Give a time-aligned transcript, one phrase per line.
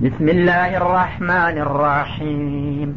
[0.00, 2.96] بسم الله الرحمن الرحيم.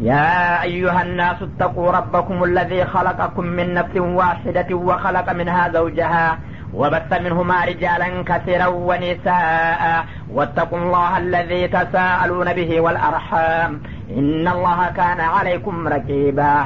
[0.00, 6.38] يا أيها الناس اتقوا ربكم الذي خلقكم من نفس واحدة وخلق منها زوجها
[6.74, 10.04] وبث منهما رجالا كثيرا ونساء.
[10.30, 13.80] واتقوا الله الذي تساءلون به والأرحام.
[14.10, 16.64] إن الله كان عليكم رقيبا.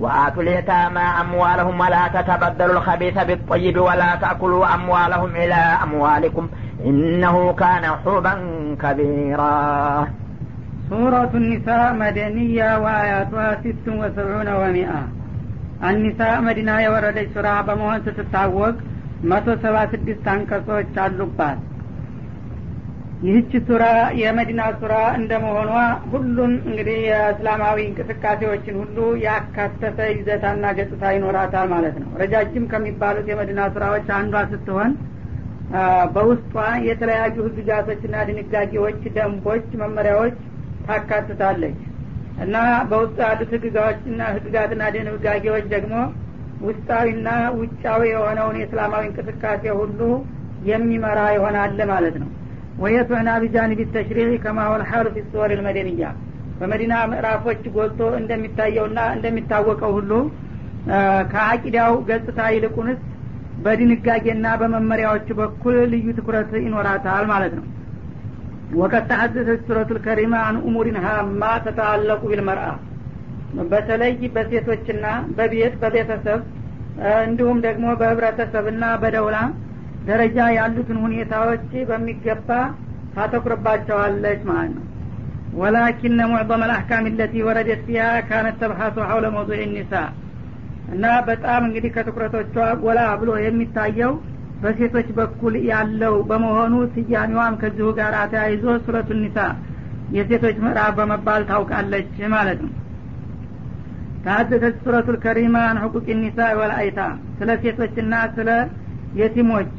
[0.00, 6.48] وآتوا اليتامى أموالهم ولا تتبدلوا الخبيث بالطيب ولا تأكلوا أموالهم إلى أموالكم.
[6.85, 8.33] إنه كان حوبا
[8.83, 9.57] كبيرا
[10.89, 15.01] سورة النساء مدنية وآياتها ست وسبعون ومئة
[15.89, 18.75] النساء مدينة የወረደች ሱራ በመሆን ስትታወቅ
[19.31, 21.59] መቶ ሰባ ስድስት አንቀጾች አሉባት
[23.27, 23.83] ይህች ሱራ
[24.21, 25.69] የመዲና ሱራ እንደመሆኗ
[26.13, 34.09] ሁሉን እንግዲህ የእስላማዊ እንቅስቃሴዎችን ሁሉ ያካተተ ይዘታና ገጽታ ይኖራታል ማለት ነው ረጃጅም ከሚባሉት የመዲና ሱራዎች
[34.17, 34.91] አንዷ ስትሆን
[36.14, 36.54] በውስጧ
[36.88, 40.36] የተለያዩ ህግጋቶችና ድንጋጌዎች ደንቦች መመሪያዎች
[40.86, 41.78] ታካትታለች።
[42.44, 42.56] እና
[42.90, 45.94] በውስጡ ያሉት ህግጋዎችና ህግጋትና ድንጋጌዎች ደግሞ
[46.66, 50.00] ውስጣዊና ውጫዊ የሆነውን የእስላማዊ እንቅስቃሴ ሁሉ
[50.70, 52.30] የሚመራ ይሆናል ማለት ነው።
[52.82, 56.08] ወየቱዕና ቢጃኒብ ተሽሪዕ ከማ ሁወል ሐሉ ፊ ሱወር ልመደንያ
[56.58, 60.12] በመዲና ምዕራፎች ጎልቶ እንደሚታየውና እንደሚታወቀው ሁሉ
[61.32, 63.00] ከአቂዳው ገጽታ ይልቁንስ
[63.64, 67.64] በድንጋጌና በመመሪያዎች በኩል ልዩ ትኩረት ይኖራታል ማለት ነው።
[68.78, 72.66] ወቀድ ተሐደሰት ሱረቱ ልከሪማ አን ኡሙሪን ሀማ ተተአለቁ ቢልመርአ
[73.70, 75.04] በተለይ በሴቶችና
[75.36, 76.40] በቤት በቤተሰብ
[77.22, 79.38] እንዲሁም ደግሞ በህብረተሰብና በደውላ
[80.04, 82.50] ደረጃ ያሉትን ሁኔታዎች በሚገባ
[83.14, 84.84] ታተኩርባቸዋለች ማለት ነው።
[85.60, 89.92] ወላኪነ ሙዕظም አልአሕካም ለቲ ወረደት ፊሃ ካነት ተብሐቱ ሐውለ መውضዕ ኒሳ
[90.88, 94.12] እና በጣም እንግዲህ ከትኩረቶቿ ጎላ ብሎ የሚታየው
[94.62, 99.38] በሴቶች በኩል ያለው በመሆኑ ስያሜዋም ከዚሁ ጋር ተያይዞ ሱረቱ ኒሳ
[100.16, 102.72] የሴቶች ምዕራፍ በመባል ታውቃለች ማለት ነው።
[104.24, 107.00] ተሐደሰት ሱረቱ ልከሪማ አን ሕቁቅ ኒሳ ወልአይታ
[107.38, 108.48] ስለ ሴቶችና ስለ
[109.20, 109.70] የቲሞች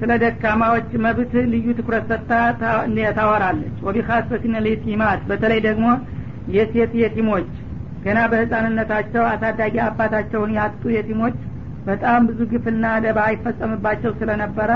[0.00, 2.32] ስለ ደካማዎች መብት ልዩ ትኩረት ሰጥታ
[3.18, 5.86] ታወራለች። ወቢካሰቲን ልየቲማት በተለይ ደግሞ
[6.56, 7.48] የሴት የቲሞች
[8.06, 11.36] ገና በህፃንነታቸው አሳዳጊ አባታቸውን ያጡ የቲሞች
[11.88, 14.70] በጣም ብዙ ግፍና ደባ ይፈጸምባቸው ስለነበረ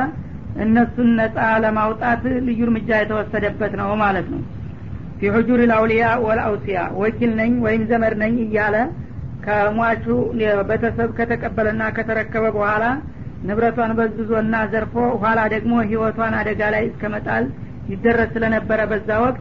[0.65, 4.41] እነሱን ነጻ ለማውጣት ልዩ እርምጃ የተወሰደበት ነው ማለት ነው።
[5.19, 8.77] ፊ ሑጁር ልአውሊያ ወልአውሲያ ወኪል ነኝ ወይም ዘመድ ነኝ እያለ
[9.45, 10.05] ከሟቹ
[10.71, 12.85] ቤተሰብ ከተቀበለና ከተረከበ በኋላ
[13.49, 17.45] ንብረቷን በዝዞና ዘርፎ ኋላ ደግሞ ህይወቷን አደጋ ላይ እስከመጣል
[17.93, 19.39] ይደረስ ስለነበረ በዛ ወቅት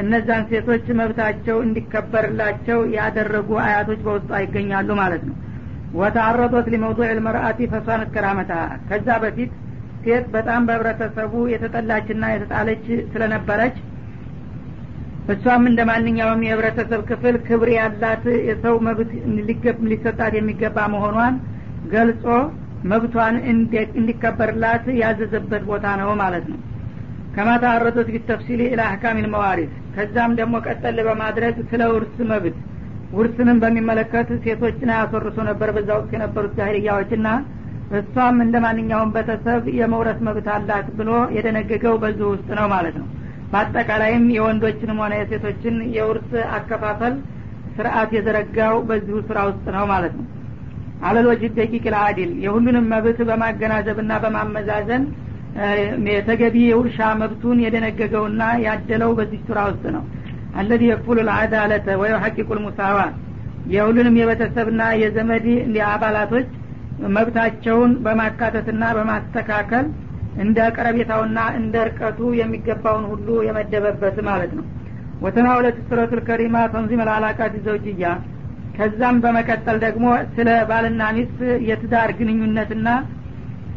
[0.00, 5.36] እነዛን ሴቶች መብታቸው እንዲከበርላቸው ያደረጉ አያቶች በውስጧ ይገኛሉ ማለት ነው።
[5.98, 8.52] ወተአረጦት ሊመውضዕ ልመርአቲ ፈሷነት ከራመታ።
[8.88, 9.52] ከዛ በፊት
[10.02, 13.76] ሴት በጣም በህብረተሰቡ የተጠላችና የተጣለች ስለነበረች
[15.32, 19.10] እሷም እንደ ማንኛውም የህብረተሰብ ክፍል ክብር ያላት የሰው መብት
[19.90, 21.34] ሊሰጣት የሚገባ መሆኗን
[21.92, 22.24] ገልጾ
[22.90, 23.36] መብቷን
[23.96, 26.58] እንዲከበርላት ያዘዘበት ቦታ ነው ማለት ነው
[27.34, 32.56] ከማ ተአረጦት ቢተፍሲሊ ኢላ አህካም ልመዋሪስ ከዛም ደግሞ ቀጠል በማድረግ ስለ ውርስ መብት
[33.12, 37.28] ውርስንም በሚመለከት ሴቶችን አያስወርሱ ነበር በዛ ወቅት የነበሩት ጃሂልያዎችና
[37.98, 43.06] እሷም እንደ ማንኛውም ቤተሰብ የመውረስ መብት አላት ብሎ የደነገገው በዚህ ውስጥ ነው ማለት ነው።
[43.52, 47.14] በአጠቃላይም የወንዶችንም ሆነ የሴቶችን የውርስ አከፋፈል
[47.76, 50.26] ስርአት የዘረጋው በዚሁ ስራ ውስጥ ነው ማለት ነው።
[51.02, 55.02] አለልወጅ ደቂቅ ልአዲል የሁሉንም መብት በማገናዘብና በማመዛዘን
[56.10, 60.04] የተገቢ የውርሻ መብቱን የደነገገውና ያደለው በዚህ ሱራ ውስጥ ነው።
[60.58, 63.14] አለዚ የክፉሉ ልአዳለተ ወይ ሐቂቁ ልሙሳዋት
[63.72, 65.46] የሁሉንም የቤተሰብና የዘመድ
[65.88, 66.46] አባላቶች
[67.16, 69.86] መብታቸውን በማካተትና በማስተካከል
[70.44, 74.64] እንደ ቀረቤታውና እንደ እርቀቱ የሚገባውን ሁሉ የመደበበት ማለት ነው።
[75.22, 78.10] ወተናውለት ሱረቱ ልከሪማ ተንዚም ልአላቃት ዘውጅያ።
[78.76, 80.04] ከዛም በመቀጠል ደግሞ
[80.34, 81.38] ስለ ባልና ሚስት
[81.68, 82.88] የትዳር ግንኙነትና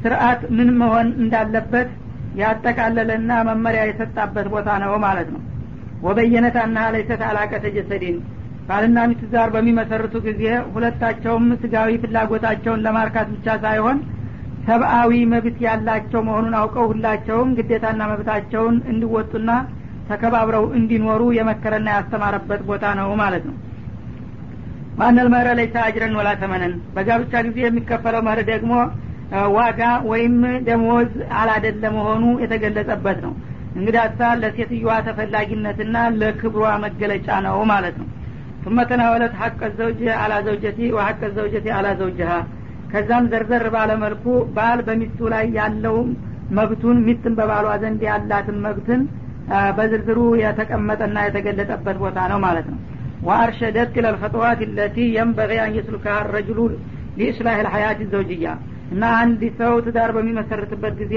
[0.04, 1.90] ስርአት ምን መሆን እንዳለበት
[2.42, 5.42] ያጠቃለለና መመሪያ የሰጣበት ቦታ ነው ማለት ነው።
[6.04, 8.16] ወበየነታና ለይሰት አላቀተ ጀሰዲን
[8.68, 10.44] ባልና ሚስት ዛር በሚመሰርቱ ጊዜ
[10.74, 13.98] ሁለታቸውም ስጋዊ ፍላጎታቸውን ለማርካት ብቻ ሳይሆን
[14.68, 19.52] ሰብአዊ መብት ያላቸው መሆኑን አውቀው ሁላቸውም ግዴታና መብታቸውን እንዲወጡና
[20.10, 23.56] ተከባብረው እንዲኖሩ የመከረና ያስተማረበት ቦታ ነው ማለት ነው።
[25.00, 26.74] ዋነል መህረ ለይሳ አጅረን ወላ ተመነን?
[26.96, 28.74] በጋብቻ ጊዜ የሚከፈለው መህር ደግሞ
[29.56, 29.82] ዋጋ
[30.12, 30.36] ወይም
[30.68, 33.34] ደሞዝ አላደለ መሆኑ የተገለጸበት ነው።
[33.76, 38.08] እንግዳሳ ለሴትዮዋ ተፈላጊነትና ለክብሯ መገለጫ ነው ማለት ነው።
[38.64, 42.32] ثم ተናወለት ሐቅ ዘውጅ አላ ዘውጀቲ ወሐቅ ዘውጀቲ አላ ዘውጅሃ
[42.92, 44.26] ከዛም ዘርዘር ባለመልኩ
[44.56, 45.98] ባል በሚስቱ ላይ ያለው
[46.58, 49.02] መብቱን ሚስትን በባሏ ዘንድ ያላትን መብትን
[49.78, 52.80] በዝርዝሩ የተቀመጠና የተገለጠበት ቦታ ነው ማለት ነው።
[53.28, 55.74] ወአርሸደት ኢለልፈጠዋት ለቲ የንበغ አን
[56.36, 56.60] ረጅሉ
[57.18, 58.54] ሊእስላህ ልሐያት ዘውጅያ።
[58.92, 61.16] እና አንድ ሰው ትዳር በሚመሰርትበት ጊዜ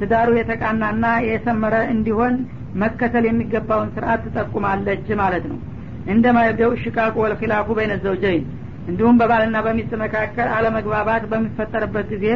[0.00, 2.34] ትዳሩ የተቃናና የሰመረ እንዲሆን
[2.82, 5.58] መከተል የሚገባውን ስርአት ትጠቁማለች ማለት ነው።
[6.06, 8.44] እንደማ የብደው ሽቃቁ ወልኪላፉ በይነ ዘውጀይን።
[8.88, 12.26] እንዲሁም በባልና በሚስት መካከል አለመግባባት በሚፈጠርበት ጊዜ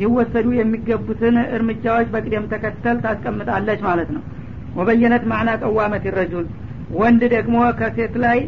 [0.00, 4.22] ሊወሰዱ የሚገቡትን እርምጃዎች በቅደም ተከተል ታስቀምጣለች ማለት ነው።
[4.78, 6.46] ወበየነት ማዕና ቀዋመት ይረጁል
[6.94, 8.38] ወንድ ደግሞ ከሴት ላይ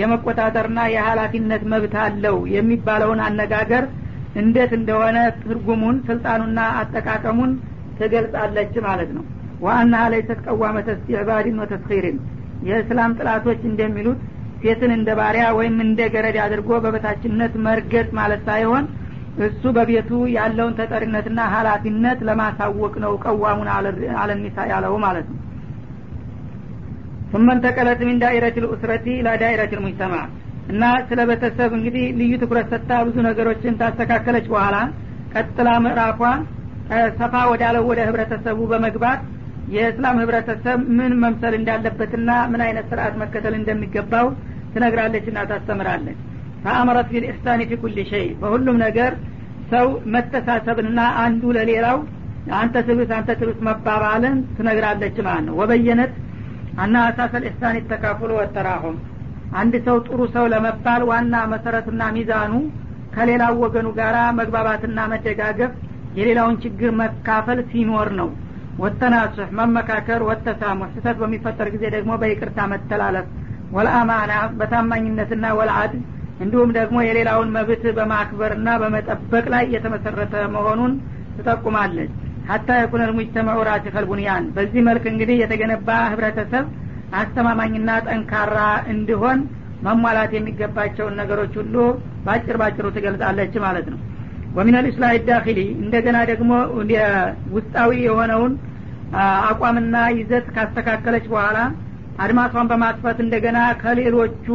[0.00, 3.84] የመቆጣጠርና የሀላፊነት መብት አለው የሚባለውን አነጋገር
[4.41, 7.51] እንዴት እንደሆነ ትርጉሙን ስልጣኑና አጠቃቀሙን
[7.99, 9.23] ትገልጻለች ማለት ነው
[9.65, 12.17] ዋአናሀ ለይሰት ቀዋመተ እስቲዕባድን ወተስኺርን
[12.67, 14.19] የእስላም ጥላቶች እንደሚሉት
[14.61, 18.85] ሴትን እንደ ባሪያ ወይም እንደ ገረድ አድርጎ በበታችነት መርገጥ ማለት ሳይሆን
[19.47, 23.69] እሱ በቤቱ ያለውን ተጠሪነትና ሀላፊነት ለማሳወቅ ነው ቀዋሙን
[24.21, 25.39] አለኒሳ ያለው ማለት ነው
[27.33, 30.21] ثم انتقلت من دائرة الأسرة إلى دائرة المجتمع
[30.70, 34.76] እና ስለ ቤተሰብ እንግዲህ ልዩ ትኩረት ሰጥታ ብዙ ነገሮችን ታስተካከለች በኋላ
[35.34, 36.20] ቀጥላ ምዕራፏ
[37.18, 39.20] ሰፋ ወዳለው ወደ ህብረተሰቡ በመግባት
[39.74, 44.26] የእስላም ህብረተሰብ ምን መምሰል እንዳለበትና ምን አይነት ስርአት መከተል እንደሚገባው
[44.74, 46.18] ትነግራለችና ታስተምራለች።
[46.64, 49.12] ፈአመረት ቢልኢሕሳን ፊ ኩል ሸይ በሁሉም ነገር
[49.72, 51.98] ሰው መተሳሰብንና አንዱ ለሌላው
[52.58, 56.12] አንተ ትብስ አንተ ትብስ መባባልን ትነግራለች ማለት ነው። ወበየነት
[56.82, 58.96] አና አሳሰ ልኢሕሳን ይተካፍሉ ወተራሁም
[59.58, 62.52] አንድ ሰው ጥሩ ሰው ለመባል ዋና መሰረትና ሚዛኑ
[63.14, 65.72] ከሌላው ወገኑ ጋራ መግባባትና መደጋገፍ
[66.18, 68.28] የሌላውን ችግር መካፈል ሲኖር ነው።
[68.82, 73.26] ወተናሱሕ መመካከር ወተሳሙሕ ስህተት በሚፈጠር ጊዜ ደግሞ በይቅርታ መተላለፍ
[73.72, 75.92] ወልአማና በታማኝነትና ወልአድ
[76.44, 80.92] እንዲሁም ደግሞ የሌላውን መብት በማክበርና በመጠበቅ ላይ የተመሰረተ መሆኑን
[81.36, 82.12] ትጠቁማለች።
[82.50, 83.58] ሀታ የኩነ ልሙጅተመዑ
[84.10, 86.64] ቡንያን። በዚህ መልክ እንግዲህ የተገነባ ህብረተሰብ
[87.18, 88.58] አስተማማኝና ጠንካራ
[88.92, 89.38] እንዲሆን
[89.86, 91.74] መሟላት የሚገባቸውን ነገሮች ሁሉ
[92.24, 94.00] በአጭር ባጭሩ ትገልጻለች ማለት ነው።
[94.56, 96.52] ወሚን ልእስላህ ዳኪሊ እንደገና ደግሞ
[97.56, 98.52] ውስጣዊ የሆነውን
[99.48, 101.58] አቋምና ይዘት ካስተካከለች በኋላ
[102.24, 104.46] አድማሷን በማጥፋት እንደገና ከሌሎቹ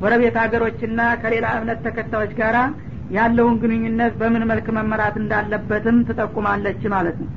[0.00, 2.56] ጎረቤት ሀገሮችና ከሌላ እምነት ተከታዮች ጋር
[3.16, 7.30] ያለውን ግንኙነት በምን መልክ መመራት እንዳለበትም ትጠቁማለች ማለት ነው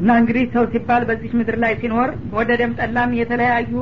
[0.00, 2.08] እና እንግዲህ ሰው ሲባል በዚህ ምድር ላይ ሲኖር
[2.38, 3.72] ወደ ደም ጠላም የተለያዩ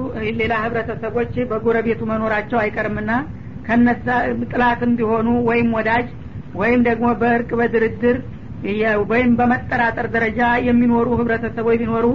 [0.40, 3.10] ሌላ ህብረተሰቦች በጎረቤቱ መኖራቸው አይቀርምና
[3.66, 4.06] ከነሳ
[4.52, 6.08] ጥላትም ቢሆኑ ወይም ወዳጅ
[6.60, 8.18] ወይም ደግሞ በእርቅ በድርድር
[9.10, 12.06] ወይም በመጠራጠር ደረጃ የሚኖሩ ህብረተሰቦች ቢኖሩ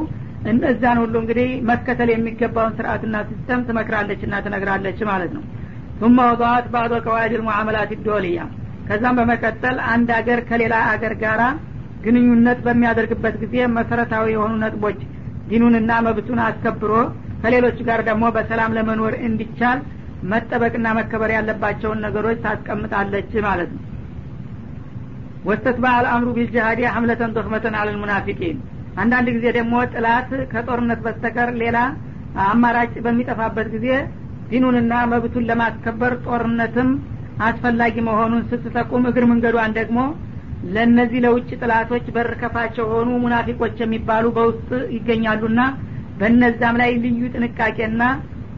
[0.52, 5.44] እነዛን ሁሉ እንግዲህ መከተል የሚገባውን ስርአትና ሲስተም ትመክራለች እና ትነግራለች ማለት ነው
[6.02, 8.46] ثم وضعت بعض قواعد المعاملات الدولية
[8.88, 11.42] ከዛም በመቀጠል አንድ አገር ከሌላ አገር ጋራ
[12.05, 14.99] ግንኙነት በሚያደርግበት ጊዜ መሰረታዊ የሆኑ ነጥቦች
[15.51, 16.93] ዲኑንና መብቱን አስከብሮ
[17.43, 19.79] ከሌሎች ጋር ደግሞ በሰላም ለመኖር እንዲቻል
[20.31, 23.83] መጠበቅና መከበር ያለባቸውን ነገሮች ታስቀምጣለች ማለት ነው።
[25.49, 28.57] ወስተትባ አልአምሩ ቢልጅሃዲ ሐምለተን ዶክመተን አለል ሙናፊቂን።
[29.03, 31.79] አንዳንድ ጊዜ ደግሞ ጥላት ከጦርነት በስተቀር ሌላ
[32.47, 33.89] አማራጭ በሚጠፋበት ጊዜ
[34.51, 36.91] ዲኑንና መብቱን ለማስከበር ጦርነትም
[37.47, 39.99] አስፈላጊ መሆኑን ስትጠቁም እግር መንገዷን ደግሞ
[40.75, 45.61] ለእነዚህ ለውጭ ጥላቶች በር ከፋቸው ሆኑ ሙናፊቆች የሚባሉ በውስጥ ይገኛሉና
[46.21, 48.03] በእነዛም ላይ ልዩ ጥንቃቄና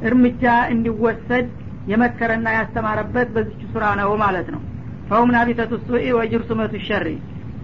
[0.09, 1.47] እርምጃ እንዲወሰድ
[1.93, 4.61] የመከረና ያስተማረበት በዚች ሱራ ነው ማለት ነው።
[5.09, 7.09] ፈሁም ናቢተቱ ሱኢ ወጅርሱመቱ ሸሪ።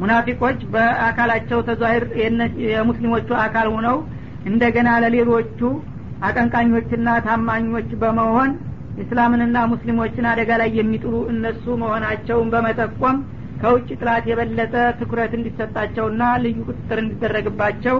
[0.00, 2.04] ሙናፊቆች በአካላቸው ተዛሂር
[2.66, 3.96] የሙስሊሞቹ አካል ሆነው
[4.50, 5.60] እንደገና ለሌሎቹ
[6.28, 8.50] አቀንቃኞችና ታማኞች በመሆን
[9.02, 13.16] እስላምንና ሙስሊሞችን አደጋ ላይ የሚጥሉ እነሱ መሆናቸውን በመጠቆም
[13.64, 17.96] ከውጭ ጥላት የበለጠ ትኩረት እንዲሰጣቸውና ልዩ ቁጥጥር እንዲደረግባቸው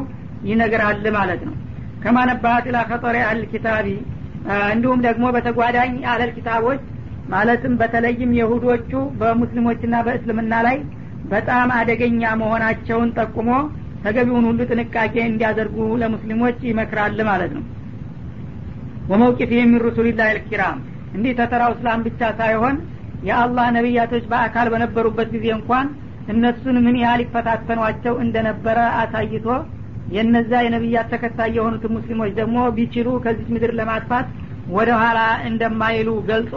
[0.48, 1.54] ይነግራል ማለት ነው።
[2.02, 3.88] ከማነባት ላ ከጦሪ
[4.72, 6.80] እንዲሁም ደግሞ በተጓዳኝ አለል ኪታቦች
[7.28, 8.90] ማለትም በተለይም የሁዶቹ
[9.20, 10.76] በሙስሊሞችና በእስልምና ላይ
[11.30, 13.50] በጣም አደገኛ መሆናቸውን ጠቁሞ
[14.04, 17.64] ተገቢውን ሁሉ ጥንቃቄ እንዲያደርጉ ለሙስሊሞች ይመክራል ማለት ነው።
[19.10, 20.78] ወመውቂፍ የሚን ሩሱሊላህ ልኪራም
[21.16, 22.76] እንዲህ ተተራው እስላም ብቻ ሳይሆን
[23.27, 25.87] የአላህ ነቢያቶች በአካል በነበሩበት ጊዜ እንኳን
[26.33, 29.47] እነሱን ምን ያህል ይፈታተኗቸው እንደነበረ አሳይቶ
[30.15, 34.27] የነዛ የነቢያት ተከታይ የሆኑትን ሙስሊሞች ደግሞ ቢችሉ ከዚች ምድር ለማጥፋት
[34.77, 36.53] ወደ ኋላ እንደማይሉ ገልጾ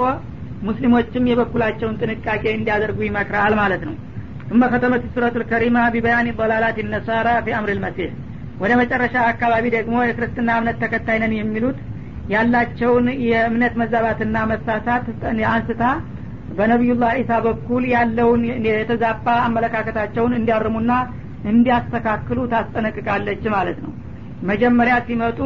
[0.69, 3.97] ሙስሊሞችም የበኩላቸውን ጥንቃቄ እንዲያደርጉ ይመክራል ማለት ነው
[4.51, 8.11] ثم ختمت السورة الكريمة ببيان ضلالات النصارى في أمر المسيح
[8.63, 11.79] ወደ መጨረሻ አካባቢ ደግሞ የክርስትና እምነት ተከታይ ነን የሚሉት
[12.33, 15.07] ያላቸውን የእምነት መዛባትና መሳሳት
[15.53, 15.83] አንስታ
[16.58, 20.92] በነቢዩላህ ኢሳ በኩል ያለውን የተዛባ አመለካከታቸውን እንዲያርሙና
[21.52, 23.92] እንዲያስተካክሉ ታስጠነቅቃለች ማለት ነው።
[24.50, 25.40] መጀመሪያ ሲመጡ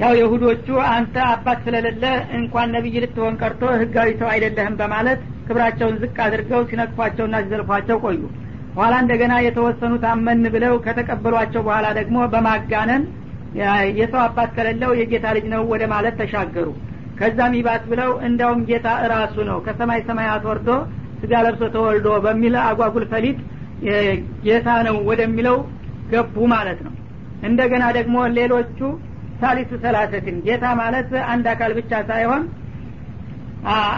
[0.00, 2.04] ያው የሁዶቹ አንተ አባት ስለሌለ
[2.38, 8.20] እንኳን ነቢይ ልትሆን ቀርቶ ህጋዊ ሰው አይደለህም በማለት ክብራቸውን ዝቅ አድርገው ሲነቅፏቸውና ሲዘልፏቸው ቆዩ።
[8.78, 13.04] ኋላ እንደገና የተወሰኑት አመን ብለው ከተቀበሏቸው በኋላ ደግሞ በማጋነን
[13.98, 16.68] የሰው አባት ከሌለው የጌታ ልጅ ነው ወደ ማለት ተሻገሩ
[17.18, 20.68] ከዛም ይባት ብለው እንዲያውም ጌታ እራሱ ነው ከሰማይ ሰማያት ወርዶ
[21.20, 23.38] ስጋ ለብሶ ተወልዶ በሚል አጓጉል ፈሊጥ
[24.44, 25.56] ጌታ ነው ወደሚለው
[26.12, 26.92] ገቡ ማለት ነው።
[27.48, 28.78] እንደገና ደግሞ ሌሎቹ
[29.40, 32.42] ሳሊሱ ሰላሰትን ጌታ ማለት አንድ አካል ብቻ ሳይሆን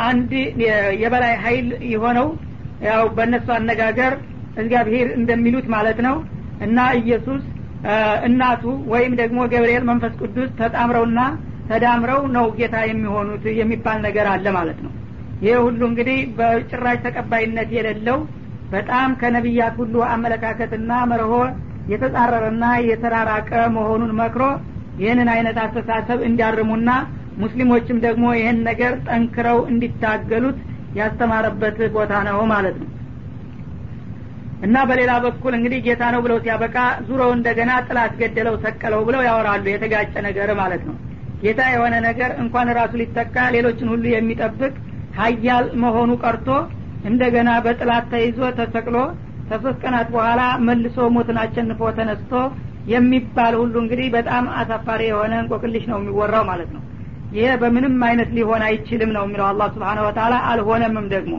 [0.07, 0.31] አንድ
[1.03, 2.29] የበላይ ሀይል የሆነው
[2.87, 4.13] ያው በእነሱ አነጋገር
[4.63, 6.17] እግዚአብሔር እንደሚሉት ማለት ነው።
[6.67, 7.43] እና ኢየሱስ
[8.29, 11.21] እናቱ ወይም ደግሞ ገብርኤል መንፈስ ቅዱስ ተጣምረውና
[11.69, 14.93] ተዳምረው ነው ጌታ የሚሆኑት የሚባል ነገር አለ ማለት ነው።
[15.43, 18.19] ይህ ሁሉ እንግዲህ በጭራሽ ተቀባይነት የሌለው
[18.73, 21.35] በጣም ከነቢያት ሁሉ አመለካከትና መርሆ
[21.93, 24.43] የተጻረረና የተራራቀ መሆኑን መክሮ
[24.99, 26.91] ይህንን አይነት አስተሳሰብ እንዲያርሙና
[27.43, 30.59] ሙስሊሞችም ደግሞ ይህን ነገር ጠንክረው እንዲታገሉት
[30.99, 32.89] ያስተማረበት ቦታ ነው ማለት ነው።
[34.67, 36.77] እና በሌላ በኩል እንግዲህ ጌታ ነው ብለው ሲያበቃ
[37.09, 40.97] ዙረው እንደገና ጥላት ገደለው ሰቀለው ብለው ያወራሉ የተጋጨ ነገር ማለት ነው
[41.43, 44.73] ጌታ የሆነ ነገር እንኳን ራሱ ሊተካ ሌሎችን ሁሉ የሚጠብቅ
[45.19, 46.49] ሀያል መሆኑ ቀርቶ
[47.09, 48.97] እንደገና በጥላት ተይዞ ተሰቅሎ
[49.49, 52.33] ከሶስት ቀናት በኋላ መልሶ ሞትን አሸንፎ ተነስቶ
[52.93, 56.83] የሚባል ሁሉ እንግዲህ በጣም አሳፋሪ የሆነ እንቆቅልሽ ነው የሚወራው ማለት ነው።
[57.37, 61.35] ይሄ በምንም አይነት ሊሆን አይችልም ነው የሚለው አላህ ስብሓን ወተላ አልሆነምም ደግሞ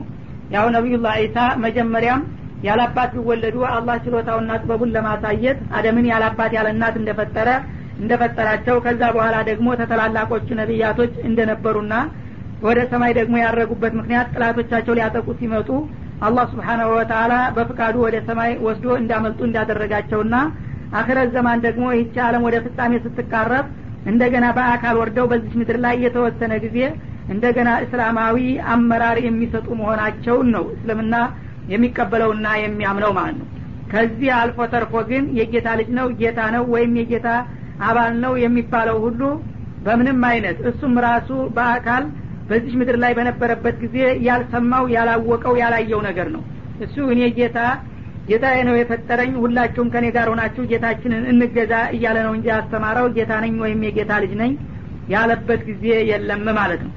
[0.54, 2.22] ያው ነቢዩላህ ዒሳ መጀመሪያም
[2.66, 7.48] ያላባት ቢወለዱ አላህ ችሎታውና ጥበቡን ለማሳየት አደምን ያላባት ያለ እናት እንደፈጠረ
[8.00, 11.94] እንደፈጠራቸው ከዛ በኋላ ደግሞ ተተላላቆቹ ነቢያቶች እንደነበሩና
[12.66, 15.68] ወደ ሰማይ ደግሞ ያረጉበት ምክንያት ጥላቶቻቸው ሊያጠቁ ሲመጡ
[16.26, 20.34] አላህ ስብሓናሁ ወተላ በፍቃዱ ወደ ሰማይ ወስዶ እንዳመልጡ እንዳደረጋቸውና
[20.98, 23.66] አክረት ዘማን ደግሞ ይህች አለም ወደ ፍጻሜ ስትቃረብ
[24.10, 26.78] እንደገና በአካል ወርደው በዚች ምድር ላይ የተወሰነ ጊዜ
[27.34, 28.36] እንደገና እስላማዊ
[28.74, 31.16] አመራር የሚሰጡ መሆናቸውን ነው እስልምና
[31.72, 33.48] የሚቀበለውና የሚያምነው ማለት ነው።
[33.92, 37.28] ከዚህ አልፎ ተርፎ ግን የጌታ ልጅ ነው ጌታ ነው ወይም የጌታ
[37.86, 39.20] አባል ነው የሚባለው ሁሉ
[39.84, 42.04] በምንም አይነት እሱም ራሱ በአካል
[42.48, 43.96] በዚች ምድር ላይ በነበረበት ጊዜ
[44.26, 46.42] ያልሰማው ያላወቀው ያላየው ነገር ነው።
[46.84, 47.58] እሱ እኔ ጌታ
[48.28, 53.54] ጌታዬ ነው የፈጠረኝ ሁላችሁም ከኔ ጋር ሆናችሁ ጌታችንን እንገዛ እያለ ነው እንጂ ያስተማረው ጌታ ነኝ
[53.64, 54.52] ወይም የጌታ ልጅ ነኝ
[55.14, 56.92] ያለበት ጊዜ የለም ማለት ነው።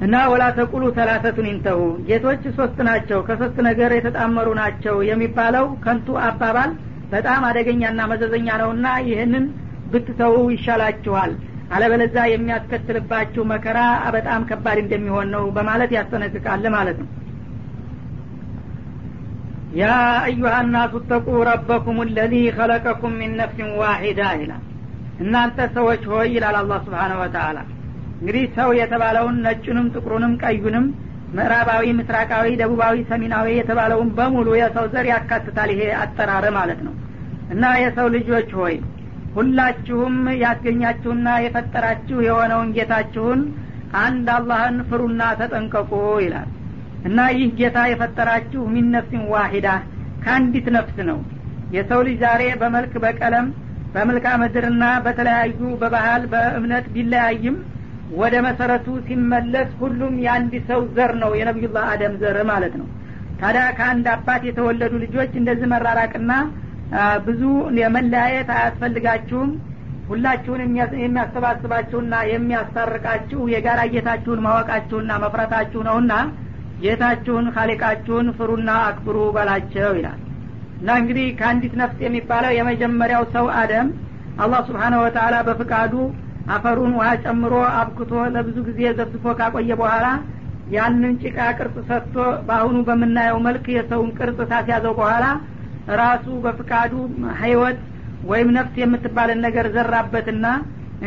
[0.00, 1.78] እና ወላ ተቁሉ ሰላሰቱን ይንተሁ
[2.08, 6.72] ጌቶች ሶስት ናቸው ከሶስት ነገር የተጣመሩ ናቸው የሚባለው ከንቱ አባባል
[7.12, 9.44] በጣም አደገኛና መዘዘኛ ነውና ይህንን
[9.92, 11.32] ብትተው ይሻላችኋል።
[11.74, 13.78] አለበለዛ የሚያስከትልባችሁ መከራ
[14.14, 17.08] በጣም ከባድ እንደሚሆን ነው በማለት ያስጠነቅቃል ማለት ነው።
[19.78, 19.86] ያ
[20.22, 24.62] አዩሃ ናሱ ተቁ ረበኩም ለዚ ከለቀኩም ሚን ነፍሲን ዋሂዳ ይላል።
[25.22, 27.58] እናንተ ሰዎች ሆይ ይላል አላህ ስብሓን ወተአላ
[28.20, 30.86] እንግዲህ ሰው የተባለውን ነጩንም ጥቁሩንም ቀዩንም
[31.32, 36.94] ምዕራባዊ ምስራቃዊ ደቡባዊ ሰሜናዊ የተባለውን በሙሉ የሰው ዘር ያካትታል ይሄ አጠራር ማለት ነው።
[37.50, 38.76] እና የሰው ልጆች ሆይ
[39.34, 43.40] ሁላችሁም ያስገኛችሁና የፈጠራችሁ የሆነውን ጌታችሁን
[44.00, 45.92] አንድ አላህን ፍሩና ተጠንቀቁ
[46.24, 46.48] ይላል።
[47.08, 49.68] እና ይህ ጌታ የፈጠራችሁ ሚን ነፍሲን ዋሂዳ
[50.24, 51.18] ከአንዲት ነፍስ ነው።
[51.76, 53.46] የሰው ልጅ ዛሬ በመልክ በቀለም
[53.94, 57.56] በመልካ ምድርና በተለያዩ በባህል በእምነት ቢለያይም
[58.16, 62.86] ወደ መሰረቱ ሲመለስ ሁሉም የአንድ ሰው ዘር ነው የነቢዩላህ አደም ዘር ማለት ነው።
[63.40, 66.32] ታዲያ ከአንድ አባት የተወለዱ ልጆች እንደዚህ መራራቅና
[67.26, 67.42] ብዙ
[67.80, 69.50] የመለያየት አያስፈልጋችሁም።
[70.08, 70.60] ሁላችሁን
[71.02, 76.12] የሚያሰባስባችሁና የሚያስታርቃችሁ የጋራ ጌታችሁን ማወቃችሁና መፍራታችሁ ነውና
[76.82, 80.18] ጌታችሁን ካሊቃችሁን ፍሩና አክብሩ በላቸው ይላል።
[80.80, 83.88] እና እንግዲህ ከአንዲት ነፍስ የሚባለው የመጀመሪያው ሰው አደም
[84.38, 85.94] አላህ ስብሓነሁ ወተአላ በፍቃዱ
[86.54, 90.06] አፈሩን ውሃ ጨምሮ አብክቶ ለብዙ ጊዜ ዘብዝፎ ካቆየ በኋላ
[90.74, 95.26] ያንን ጭቃ ቅርጽ ሰጥቶ በአሁኑ በምናየው መልክ የሰውን ቅርጽ ታስያዘው በኋላ
[96.00, 96.92] ራሱ በፍቃዱ
[97.42, 97.78] ህይወት
[98.30, 100.46] ወይም ነፍስ የምትባልን ነገር ዘራበትና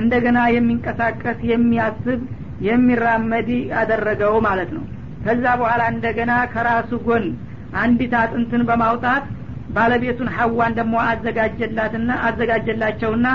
[0.01, 2.19] እንደገና የሚንቀሳቀስ የሚያስብ
[2.67, 4.83] የሚራመድ አደረገው ማለት ነው።
[5.25, 7.25] ከዛ በኋላ እንደገና ከራሱ ጎን
[7.81, 9.25] አንዲት አጥንትን በማውጣት
[9.75, 13.27] ባለቤቱን ሀዋን ደግሞ አዘጋጀላትና አዘጋጀላቸውና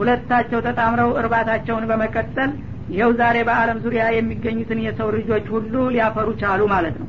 [0.00, 2.50] ሁለታቸው ተጣምረው እርባታቸውን በመቀጠል
[2.92, 7.08] ይኸው ዛሬ በአለም ዙሪያ የሚገኙትን የሰው ልጆች ሁሉ ሊያፈሩ ቻሉ ማለት ነው።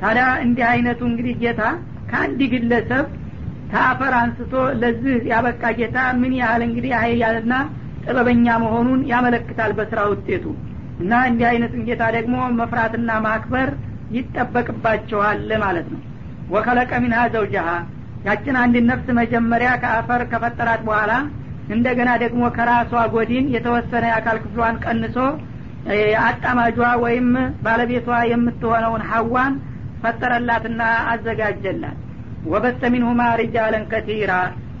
[0.00, 1.62] ታዲያ እንዲህ አይነቱ እንግዲህ ጌታ
[2.10, 3.06] ከአንድ ግለሰብ
[3.72, 7.52] ከአፈር አንስቶ ለዚህ ያበቃ ጌታ ምን ያህል እንግዲህ ሀይልና
[8.04, 10.44] ጥበበኛ መሆኑን ያመለክታል በስራ ውጤቱ።
[11.00, 13.68] እና እንዲህ አይነቱን ጌታ ደግሞ መፍራትና ማክበር
[14.16, 16.00] ይጠበቅባቸዋል ማለት ነው።
[16.50, 17.68] ወከለቀ ሚንሃ ዘውጀሃ
[18.26, 21.12] ያችን አንድ ነፍስ መጀመሪያ ከአፈር ከፈጠራት በኋላ
[21.74, 25.16] እንደገና ደግሞ ከራሷ ጎዲን የተወሰነ የአካል ክፍሏን ቀንሶ
[26.24, 27.28] አጣማጇ ወይም
[27.64, 29.52] ባለቤቷ የምትሆነውን ሐዋን
[30.02, 31.98] ፈጠረላትና አዘጋጀላት።
[32.50, 34.32] ወበተ ሚንሁማ ሪጃለን ከቲራ።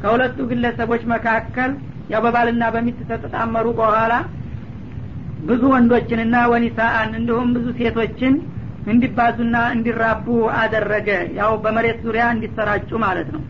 [0.02, 1.70] ከሁለቱ ግለሰቦች መካከል
[2.12, 4.12] ያው በባልና በሚስት ተጣመሩ በኋላ
[5.48, 8.34] ብዙ ወንዶችንና ወኒሳአን እንዲሁም ብዙ ሴቶችን
[8.90, 10.26] እንዲባዙና እንዲራቡ
[10.60, 13.42] አደረገ። ያው በመሬት ዙሪያ እንዲሰራጩ ማለት ነው።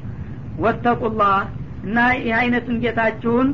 [0.65, 1.37] ወተቁላህ
[1.83, 3.49] እና ይህ አይነቱን ጌታችሁን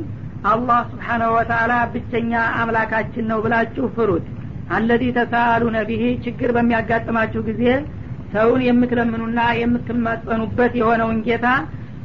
[0.45, 4.27] አላህ ስብሓናሁ ወተአላ ብቸኛ አምላካችን ነው ብላችሁ ፍሩት።
[4.69, 7.65] አለዚ ተሳአሉነ ቢሂ ችግር በሚያጋጥማችሁ ጊዜ
[8.33, 11.47] ሰውን የምትለምኑና የምትማጸኑበት የሆነውን ጌታ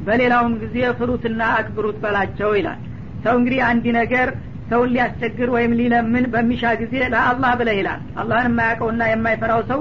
[0.06, 2.80] በሌላውም ጊዜ ፍሩትና አክብሩት በላቸው ይላል።
[3.24, 4.28] ሰው እንግዲህ አንድ ነገር
[4.70, 9.80] ሰውን ሊያስቸግር ወይም ሊለምን በሚሻ ጊዜ ለአላህ ብለህ ይላል። አላህን የማያውቀውና የማይፈራው ሰው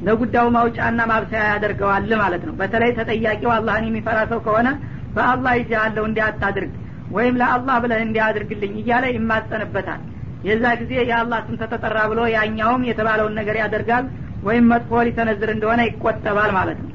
[0.00, 4.68] ለጉዳዩ ማውጫና ማብሰያ ያደርገዋል ማለት ነው። በተለይ ተጠያቂው አላህን የሚፈራ ሰው ከሆነ
[5.14, 6.72] በአላህ ይጃለሁ እንዲያታድርግ
[7.10, 10.00] ወይም ለአላህ ብለህ እንዲያድርግልኝ እያለ ይማጸንበታል።
[10.44, 14.04] የዛ ጊዜ የአላህ ስም ተተጠራ ብሎ ያኛውም የተባለውን ነገር ያደርጋል
[14.42, 16.92] ወይም መጥፎ ሊተነዝር እንደሆነ ይቆጠባል ማለት ነው።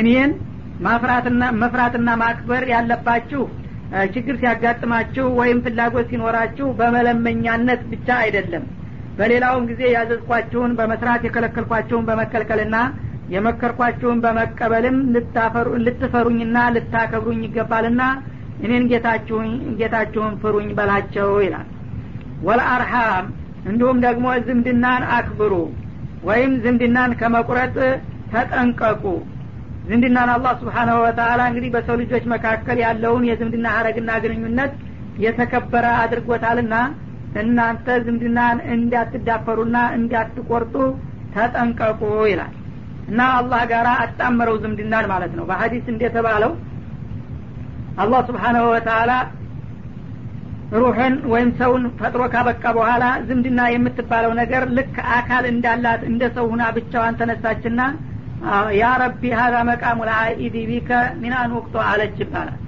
[0.00, 0.30] እኔን
[0.80, 3.42] ማፍራትና መፍራትና ማክበር ያለባችሁ
[4.14, 8.64] ችግር ሲያጋጥማችሁ ወይም ፍላጎት ሲኖራችሁ በመለመኛነት ብቻ አይደለም።
[9.18, 12.76] በሌላውም ጊዜ ያዘዝኳችሁን በመስራት የከለከልኳችሁን በመከልከልና
[13.30, 14.96] የመከርኳችሁን በመቀበልም
[15.86, 18.02] ልትፈሩኝና ልታከብሩኝ ይገባልና
[18.64, 18.84] እኔን
[19.80, 21.68] ጌታችሁን ፍሩኝ በላቸው ይላል።
[22.46, 23.26] ወልአርሃም
[23.70, 25.54] እንዲሁም ደግሞ ዝምድናን አክብሩ
[26.28, 27.76] ወይም ዝምድናን ከመቁረጥ
[28.32, 29.04] ተጠንቀቁ።
[29.86, 34.72] ዝምድናን አላህ ስብሓናሁ ወተላ እንግዲህ በሰው ልጆች መካከል ያለውን የዝምድና ሀረግና ግንኙነት
[35.24, 36.74] የተከበረ አድርጎታልና
[37.40, 40.74] እናንተ ዝምድናን እንዳትዳፈሩና እንዳትቆርጡ
[41.34, 42.54] ተጠንቀቁ ይላል
[43.10, 46.52] እና አላህ ጋር አጣመረው ዝምድናን ማለት ነው። በሀዲስ እንደተባለው
[48.02, 49.12] አላህ ስብሓናሁ ወተላ
[50.74, 56.62] ሩህን ወይም ሰውን ፈጥሮ ካበቃ በኋላ ዝምድና የምትባለው ነገር ልክ አካል እንዳላት እንደ ሰው ሁና
[56.76, 57.80] ብቻዋን ተነሳችና
[58.78, 60.90] ያ ረቢ ሀዛ መቃሙ ልአኢዲ ቢከ
[61.22, 62.58] ሚናን ወቅቶ አለች ይባላል።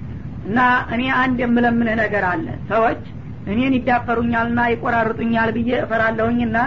[0.47, 0.59] እና
[0.93, 3.01] እኔ አንድ የምለምንህ ነገር አለ። ሰዎች
[3.47, 6.57] እኔን ይዳፈሩኛልና ይቆራርጡኛል ብዬ እፈራለሁኝና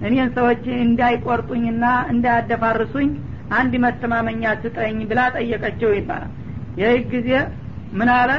[0.00, 3.10] እኔን ሰዎች እንዳይቆርጡኝና እንዳያደፋርሱኝ
[3.58, 6.32] አንድ መተማመኛ ስጠኝ ብላ ጠየቀችው ይባላል።
[6.80, 7.30] ይህ ጊዜ
[7.98, 8.30] ምን አለ?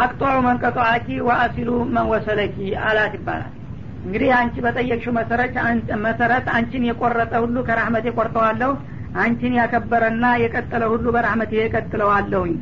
[0.00, 2.56] አቅጧው መንቀጧአኪ ወአሲሉ መንወሰለኪ
[2.88, 3.52] አላት ይባላል።
[4.04, 5.54] እንግዲህ አንቺ በጠየቅሽው መሰረት
[6.04, 8.70] መሰረት አንቺን የቆረጠ ሁሉ ከራህመቴ ቆርጠዋለሁ
[9.22, 12.54] አንቺን ያከበረና የቀጠለ ሁሉ በራህመቴ የቀጥለዋለሁኝ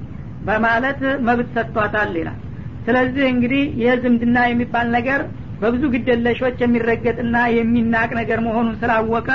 [0.46, 2.38] በማለት መብት ሰጥቷታል ይላል።
[2.86, 5.20] ስለዚህ እንግዲህ ይህ ዝምድና የሚባል ነገር
[5.60, 9.30] በብዙ ግደለሾች የሚረገጥና የሚናቅ ነገር መሆኑን ስላወቀ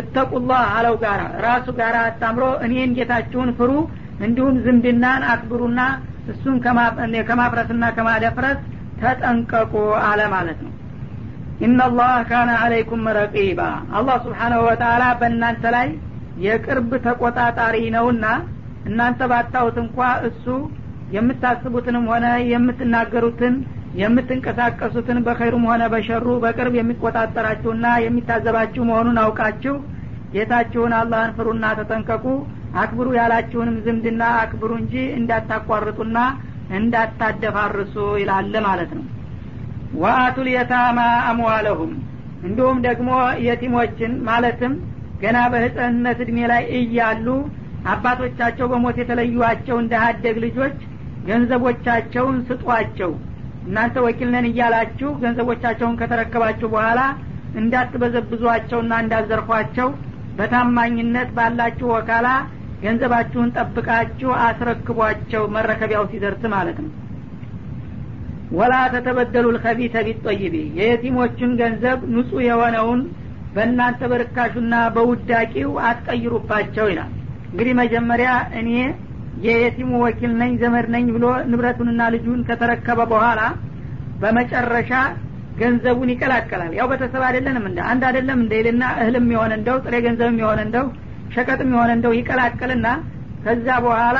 [0.00, 3.70] እተቁላህ አለው ጋራ። ራሱ ጋር አታምሮ እኔን ጌታችሁን ፍሩ
[4.20, 5.80] እንዲሁም ዝምድናን አክብሩና
[6.32, 6.56] እሱን
[7.28, 8.58] ከማፍረስና ከማደፍረስ
[9.00, 9.72] ተጠንቀቁ
[10.08, 10.72] አለ ማለት ነው።
[11.60, 13.60] ኢናላህ ካነ አለይኩም ረቂባ።
[13.98, 15.88] አላህ ስብሓናሁ ወተላ በእናንተ ላይ
[16.44, 18.24] የቅርብ ተቆጣጣሪ ነውና
[18.88, 19.98] እናንተ ባታውት እንኳ
[20.28, 20.46] እሱ
[21.16, 23.54] የምታስቡትንም ሆነ የምትናገሩትን
[24.00, 29.74] የምትንቀሳቀሱትን በኸይሩም ሆነ በሸሩ በቅርብ የሚቆጣጠራችሁና የሚታዘባችሁ መሆኑን አውቃችሁ
[30.34, 32.24] ጌታችሁን አላህን ፍሩና ተጠንቀቁ።
[32.82, 36.18] አክብሩ ያላችሁንም ዝምድና አክብሩ እንጂ እንዳታቋርጡና
[36.78, 39.04] እንዳታደፋርሱ ይላል ማለት ነው።
[40.00, 41.92] ወአቱል የታማ አምዋለሁም።
[42.46, 43.10] እንዲሁም ደግሞ
[43.46, 44.72] የቲሞችን ማለትም
[45.22, 47.26] ገና በህፀንነት እድሜ ላይ እያሉ
[47.92, 50.76] አባቶቻቸው በሞት የተለዩዋቸው እንደ ሀደግ ልጆች
[51.28, 53.12] ገንዘቦቻቸውን ስጧቸው
[53.66, 57.00] እናንተ ወኪል ነን እያላችሁ ገንዘቦቻቸውን ከተረከባችሁ በኋላ
[57.60, 59.88] እንዳትበዘብዟቸውና እንዳዘርፏቸው
[60.38, 62.28] በታማኝነት ባላችሁ ወካላ
[62.82, 66.92] ገንዘባችሁን ጠብቃችሁ አስረክቧቸው መረከቢያው ሲደርስ ማለት ነው።
[68.58, 73.00] ወላ ተተበደሉ ልከቢተ ቢጠይቢ የየቲሞችን ገንዘብ ንጹህ የሆነውን
[73.54, 77.10] በእናንተ በርካሹና በውዳቂው አትቀይሩባቸው ይላል።
[77.50, 78.70] እንግዲህ መጀመሪያ እኔ
[79.44, 83.40] የየቲሙ ወኪል ነኝ ዘመድ ነኝ ብሎ ንብረቱንና ልጁን ከተረከበ በኋላ
[84.20, 84.92] በመጨረሻ
[85.58, 90.38] ገንዘቡን ይቀላቀላል። ያው ቤተሰብ አይደለንም እንደ አንድ አይደለም እንደ ይልና እህልም የሆነ እንደው ጥሬ ገንዘብም
[90.42, 90.86] የሆነ እንደው
[91.34, 92.88] ሸቀጥም የሆነ እንደው ይቀላቀልና
[93.44, 94.18] ከዛ በኋላ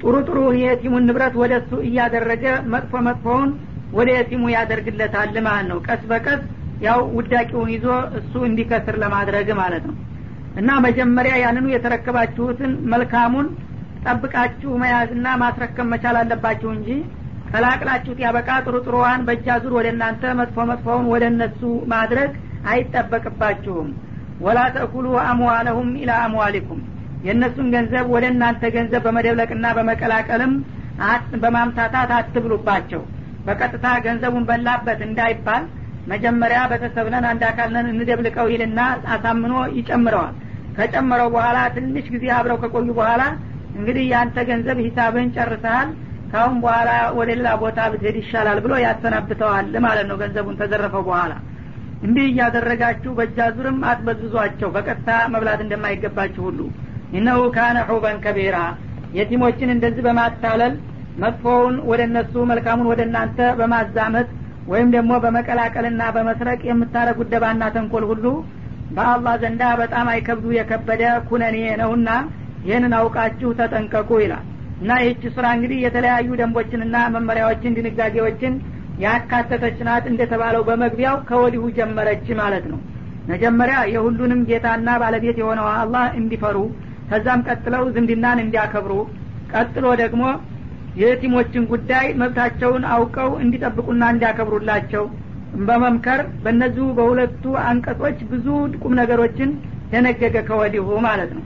[0.00, 3.50] ጥሩ ጥሩ የቲሙን ንብረት ወደ እሱ እያደረገ መጥፎ መጥፎውን
[3.92, 6.42] ወደ የቲሙ ያደርግለታል ማለት ነው። ቀስ በቀስ
[6.86, 7.86] ያው ውዳቂውን ይዞ
[8.18, 9.96] እሱ እንዲከስር ለማድረግ ማለት ነው
[10.54, 13.48] እና መጀመሪያ ያንኑ የተረከባችሁትን መልካሙን
[14.04, 16.88] ጠብቃችሁ መያዝና ማስረከብ መቻል አለባችሁ እንጂ
[17.50, 21.60] ቀላቅላችሁት ያበቃ ጥሩ ጥሩዋን በእጃ ዙር ወደ እናንተ መጥፎ መጥፎውን ወደ እነሱ
[21.92, 22.32] ማድረግ
[22.72, 23.88] አይጠበቅባችሁም።
[24.40, 26.80] ወላ ተእኩሉ አምዋለሁም ኢላ አምዋሊኩም።
[27.24, 30.52] የእነሱን ገንዘብ ወደ እናንተ ገንዘብ በመደብለቅና በመቀላቀልም
[31.42, 33.02] በማምታታት አትብሉባቸው።
[33.46, 35.62] በቀጥታ ገንዘቡን በላበት እንዳይባል
[36.06, 38.80] መጀመሪያ ቤተሰብነን አንድ አካልነን እንደብልቀው ይልና
[39.14, 40.34] አሳምኖ ይጨምረዋል።
[40.76, 43.22] ከጨመረው በኋላ ትንሽ ጊዜ አብረው ከቆዩ በኋላ
[43.74, 45.88] እንግዲህ የአንተ ገንዘብ ሂሳብህን ጨርሰሃል
[46.32, 51.32] ካሁን በኋላ ወደ ሌላ ቦታ ብትሄድ ይሻላል ብሎ ያሰናብተዋል ማለት ነው ገንዘቡን ተዘረፈው በኋላ።
[52.02, 56.60] እንዲህ እያደረጋችሁ በእጃ ዙርም አትበዝብዟቸው በቀጥታ መብላት እንደማይገባችሁ ሁሉ።
[57.18, 58.56] እነሁ ካነ ሑበን ከቢራ።
[59.12, 60.74] የቲሞችን እንደዚህ በማታለል
[61.22, 64.28] መጥፎውን ወደ እነሱ መልካሙን ወደ እናንተ በማዛመት
[64.68, 68.24] ወይም ደግሞ በመቀላቀልና በመስረቅ የምታረጉት ደባና ተንኮል ሁሉ
[68.96, 72.10] በአላህ ዘንዳ በጣም አይከብዱ የከበደ ኩነኔ ነውና
[72.66, 74.44] ይህንን አውቃችሁ ተጠንቀቁ ይላል።
[74.80, 78.54] እና ይህች ስራ እንግዲህ የተለያዩ ደንቦችንና መመሪያዎችን ድንጋጌዎችን
[79.04, 82.80] ያካተተች ናት እንደተባለው በመግቢያው ከወዲሁ ጀመረች ማለት ነው።
[83.30, 86.56] መጀመሪያ የሁሉንም ጌታና ባለቤት የሆነው አላህ እንዲፈሩ
[87.10, 88.92] ከዛም ቀጥለው ዝምድናን እንዲያከብሩ
[89.52, 90.22] ቀጥሎ ደግሞ
[91.01, 95.05] የቲሞችን ጉዳይ መብታቸውን አውቀው እንዲጠብቁና እንዲያከብሩላቸው
[95.67, 98.47] በመምከር በእነዚሁ በሁለቱ አንቀጾች ብዙ
[98.83, 99.51] ቁም ነገሮችን
[99.93, 101.43] ደነገገ ከወዲሁ ማለት ነው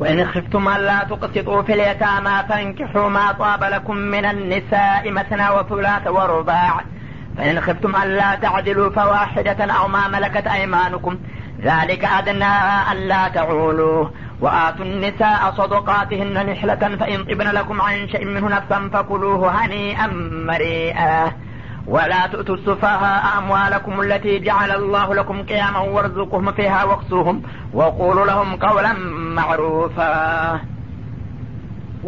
[0.00, 6.74] وإن خفتم ألا تقسطوا في اليتامى فانكحوا ما طاب لكم من النساء مثنى وثلاث ورباع
[7.36, 11.14] فإن خفتم ألا تعدلوا فواحدة أو ما ملكت أيمانكم
[11.62, 12.52] ذلك أدنى
[12.92, 14.00] ألا تعولوا
[14.40, 20.06] وآتوا النساء صدقاتهن نحلة فإن طبن لكم عن شيء منه نفسا فكلوه هنيئا
[20.48, 21.32] مريئا
[21.86, 27.36] ولا تؤتوا السفهاء أموالكم التي جعل الله لكم قياما وارزقهم فيها واقسوهم
[27.74, 28.92] وقولوا لهم قولا
[29.38, 30.12] معروفا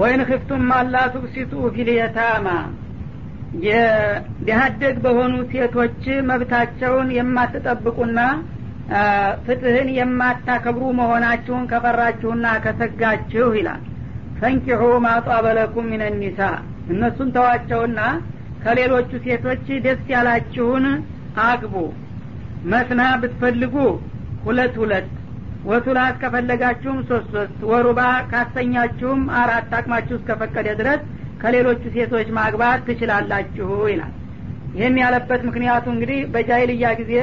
[0.01, 2.47] ወይን ክፍቱም አላ ቱቅሲጡ ፊልየታማ
[3.67, 8.21] የደሀደግ በሆኑ ሴቶች መብታቸውን የማትጠብቁና
[9.46, 13.82] ፍትህን የማታከብሩ መሆናችሁን ከፈራችሁና ከሰጋችሁ ይላል።
[14.40, 16.40] ፈንኪሑ ማጧበለኩም ሚን ኒሳ።
[16.94, 18.00] እነሱን ተዋቸውና
[18.64, 20.86] ከሌሎቹ ሴቶች ደስ ያላችሁን
[21.46, 21.76] አግቡ።
[22.72, 23.76] መስና ብትፈልጉ
[24.46, 25.08] ሁለት ሁለት
[25.66, 31.02] ወቱላት ከፈለጋችሁም ሶስት ሶስት ወሩባ ካሰኛችሁም አራት አቅማችሁ እስከፈቀደ ድረስ
[31.42, 34.14] ከሌሎቹ ሴቶች ማግባት ትችላላችሁ ይላል።
[34.78, 37.14] ይህን ያለበት ምክንያቱ እንግዲህ በጃይልያ ጊዜ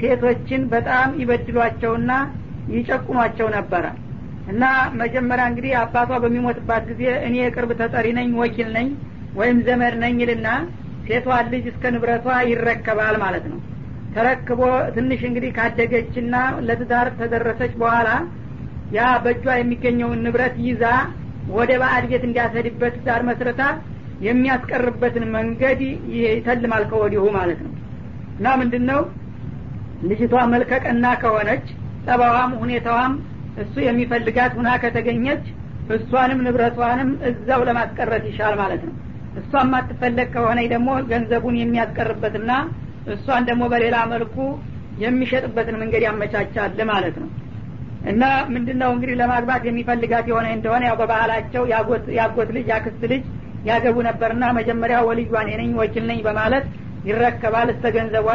[0.00, 2.10] ሴቶችን በጣም ይበድሏቸውና
[2.74, 3.84] ይጨቁኗቸው ነበረ።
[4.52, 4.64] እና
[5.00, 8.88] መጀመሪያ እንግዲህ አባቷ በሚሞትባት ጊዜ እኔ የቅርብ ተጠሪ ነኝ ወኪል ነኝ
[9.38, 10.48] ወይም ዘመድ ነኝ ይልና
[11.06, 13.58] ሴቷን ልጅ እስከ ንብረቷ ይረከባል ማለት ነው።
[14.14, 14.60] ተረክቦ
[14.94, 16.34] ትንሽ እንግዲህ ካደገችና
[16.66, 18.08] ለትዳር ተደረሰች በኋላ
[18.96, 20.84] ያ በእጇ የሚገኘውን ንብረት ይዛ
[21.56, 23.62] ወደ ባዕድ ቤት እንዲያሰድበት ትዳር መስረታ
[24.28, 25.80] የሚያስቀርበትን መንገድ
[26.14, 27.72] ይተልማል ከወዲሁ ማለት ነው።
[28.38, 29.00] እና ምንድን ነው
[30.08, 31.66] ልጅቷ መልከቀና ከሆነች
[32.06, 33.12] ጸባዋም ሁኔታዋም
[33.62, 35.44] እሱ የሚፈልጋት ሁና ከተገኘች
[35.96, 38.94] እሷንም ንብረቷንም እዛው ለማስቀረት ይሻል ማለት ነው።
[39.40, 42.50] እሷ የማትፈለግ ከሆነ ደግሞ ገንዘቡን የሚያስቀርበትና
[43.14, 44.36] እሷን ደግሞ በሌላ መልኩ
[45.04, 47.28] የሚሸጥበትን መንገድ ያመቻቻል ማለት ነው።
[48.10, 51.62] እና ምንድነው እንግዲህ ለማግባት የሚፈልጋት የሆነ እንደሆነ ያው በባህላቸው
[52.18, 53.22] ያጎት ልጅ ያክስት ልጅ
[53.68, 56.66] ያገቡ ነበርና መጀመሪያ ወልጇን ነኝ ወኪል ነኝ በማለት
[57.08, 58.28] ይረከባል እስተ ገንዘቧ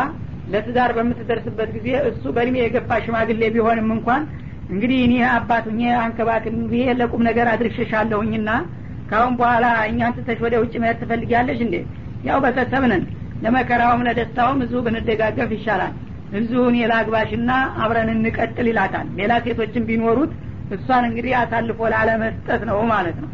[0.51, 4.23] ለትዳር በምትደርስበት ጊዜ እሱ በእድሜ የገፋ ሽማግሌ ቢሆንም እንኳን
[4.69, 8.49] እንግዲህ እኔ አባት ሁኜ አንከባክቤ ለቁም ነገር አድርሽሻለሁኝና
[9.09, 11.75] ካሁን በኋላ እኛን ትተሽ ወደ ውጭ መሄድ ትፈልጊያለሽ እንዴ?
[12.25, 13.03] ያው ቤተሰብ ነን።
[13.43, 15.93] ለመከራውም ለደስታውም እዚሁ ብንደጋገፍ ይሻላል።
[16.39, 17.49] እዚሁ እኔ ላግባሽና
[17.83, 20.31] አብረን እንቀጥል ይላታል። ሌላ ሴቶችን ቢኖሩት
[20.75, 23.29] እሷን እንግዲህ አሳልፎ ላለመስጠት ነው ማለት ነው።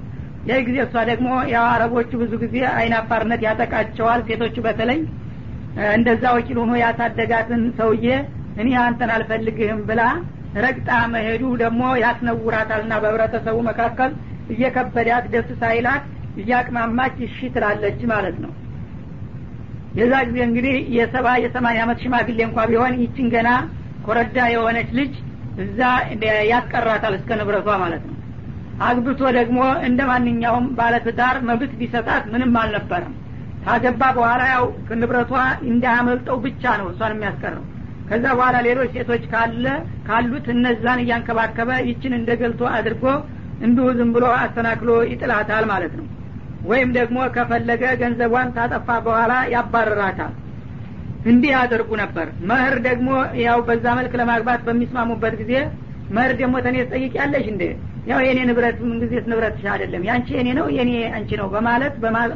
[0.49, 4.99] ይህ ጊዜ እሷ ደግሞ ያው አረቦቹ ብዙ ጊዜ አይን አፋርነት ያጠቃቸዋል። ሴቶቹ በተለይ
[5.95, 8.05] እንደዛ ወኪል ሆኖ ያሳደጋትን ሰውዬ
[8.62, 10.01] እኔ አንተን አልፈልግህም ብላ
[10.63, 14.12] ረግጣ መሄዱ ደግሞ ያስነውራታልና በህብረተሰቡ መካከል
[14.53, 16.05] እየከበዳት ደስ ሳይላት
[16.41, 18.51] እያቅማማች እሺ ትላለች ማለት ነው።
[19.99, 23.49] የዛ ጊዜ እንግዲህ የሰባ የሰማንያ አመት ሽማግሌ እንኳ ቢሆን ይችን ገና
[24.05, 25.13] ኮረዳ የሆነች ልጅ
[25.63, 25.79] እዛ
[26.51, 28.15] ያስቀራታል እስከ ንብረቷ ማለት ነው።
[28.88, 33.15] አግብቶ ደግሞ እንደ ማንኛውም ባለትዳር መብት ቢሰጣት ምንም አልነበረም
[33.69, 34.65] ካገባ በኋላ ያው
[34.99, 35.32] ንብረቷ
[35.69, 37.63] እንዳያመልጠው ብቻ ነው እሷን የሚያስቀረው።
[38.10, 39.65] ከዛ በኋላ ሌሎች ሴቶች ካለ
[40.08, 43.03] ካሉት እነዛን እያንከባከበ ይችን እንደ ገልቶ አድርጎ
[43.65, 46.05] እንዲሁ ዝም ብሎ አስተናክሎ ይጥላታል ማለት ነው።
[46.69, 50.34] ወይም ደግሞ ከፈለገ ገንዘቧን ታጠፋ በኋላ ያባረራታል።
[51.29, 53.10] እንዲህ ያደርጉ ነበር። መህር ደግሞ
[53.45, 55.53] ያው በዛ መልክ ለማግባት በሚስማሙበት ጊዜ
[56.15, 57.63] መህር ደግሞ ተኔ ጠይቅ ያለሽ እንዴ?
[58.10, 60.03] ያው የኔ ንብረት ምንጊዜስ ንብረትሽ አይደለም?
[60.10, 61.93] ያንቺ የኔ ነው የኔ አንቺ ነው በማለት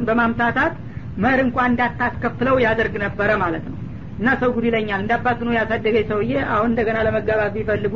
[0.08, 0.74] በማምታታት
[1.22, 3.78] መህር እንኳን እንዳታስከፍለው ያደርግ ነበረ ማለት ነው።
[4.18, 5.12] እና ሰው ጉድ ይለኛል። እንደ
[5.56, 7.94] ያሳደገኝ ሰውዬ አሁን እንደገና ለመጋባት ቢፈልጉ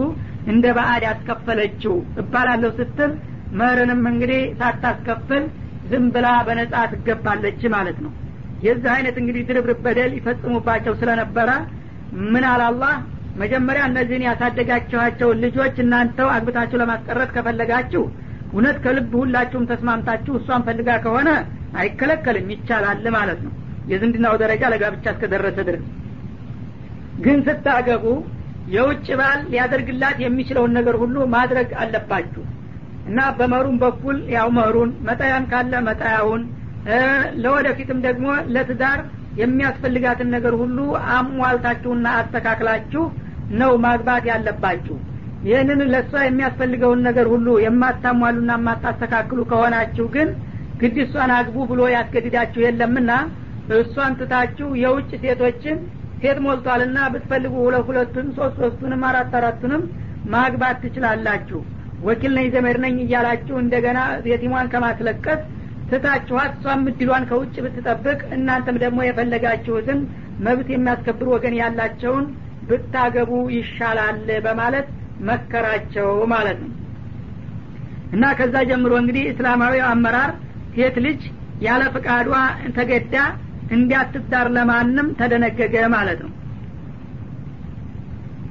[0.52, 3.12] እንደ በአድ ያስከፈለችው እባላለሁ ስትል
[3.58, 5.44] መህርንም እንግዲህ ሳታስከፍል
[5.90, 8.12] ዝም ብላ በነጻ ትገባለች ማለት ነው።
[8.62, 11.50] የዚህ አይነት እንግዲህ ድርብርብ በደል ይፈጽሙባቸው ስለነበረ
[12.32, 12.94] ምን አላላህ
[13.40, 18.02] መጀመሪያ እነዚህን ያሳደጋችኋቸውን ልጆች እናንተው አግብታችሁ ለማስቀረት ከፈለጋችሁ
[18.52, 21.30] እውነት ከልብ ሁላችሁም ተስማምታችሁ እሷን ፈልጋ ከሆነ
[21.76, 23.52] አይከለከልም ይቻላል ማለት ነው።
[23.90, 25.84] የዝምድናው ደረጃ ለጋብቻ እስከደረሰ ድረስ።
[27.24, 28.04] ግን ስታገቡ
[28.74, 32.42] የውጭ ባል ሊያደርግላት የሚችለውን ነገር ሁሉ ማድረግ አለባችሁ።
[33.08, 36.42] እና በመሩን በኩል ያው መሩን መጣያም ካለ መጣያውን
[37.42, 38.98] ለወደፊትም ደግሞ ለትዳር
[39.40, 40.78] የሚያስፈልጋትን ነገር ሁሉ
[41.14, 43.02] አሟልታችሁና አስተካክላችሁ
[43.58, 44.96] ነው ማግባት ያለባችሁ።
[45.48, 50.28] ይህንን ለእሷ የሚያስፈልገውን ነገር ሁሉ የማታሟሉና የማታስተካክሉ ከሆናችሁ ግን
[50.80, 53.10] ግድ እሷን አግቡ ብሎ ያስገድዳችሁ የለምና
[53.78, 55.78] እሷን ትታችሁ የውጭ ሴቶችን
[56.20, 59.82] ሴት ሞልቷልና ብትፈልጉ ሁለት ሁለቱን ሶስት ሶስቱንም አራት አራቱንም
[60.32, 61.60] ማግባት ትችላላችሁ።
[62.06, 63.98] ወኪል ነኝ ዘመድ ነኝ እያላችሁ እንደገና
[64.30, 65.40] የቲሟን ከማስለቀስ
[65.90, 70.00] ትታችኋት እሷም እድሏን ከውጭ ብትጠብቅ እናንተም ደግሞ የፈለጋችሁትን
[70.46, 72.26] መብት የሚያስከብር ወገን ያላቸውን
[72.68, 74.88] ብታገቡ ይሻላል በማለት
[75.28, 76.72] መከራቸው ማለት ነው።
[78.14, 80.30] እና ከዛ ጀምሮ እንግዲህ እስላማዊ አመራር
[80.78, 81.20] ሴት ልጅ
[81.64, 82.32] ያለ ፍቃዷ
[82.76, 83.14] ተገዳ
[83.76, 86.32] እንዲያትዳር ለማንም ተደነገገ ማለት ነው።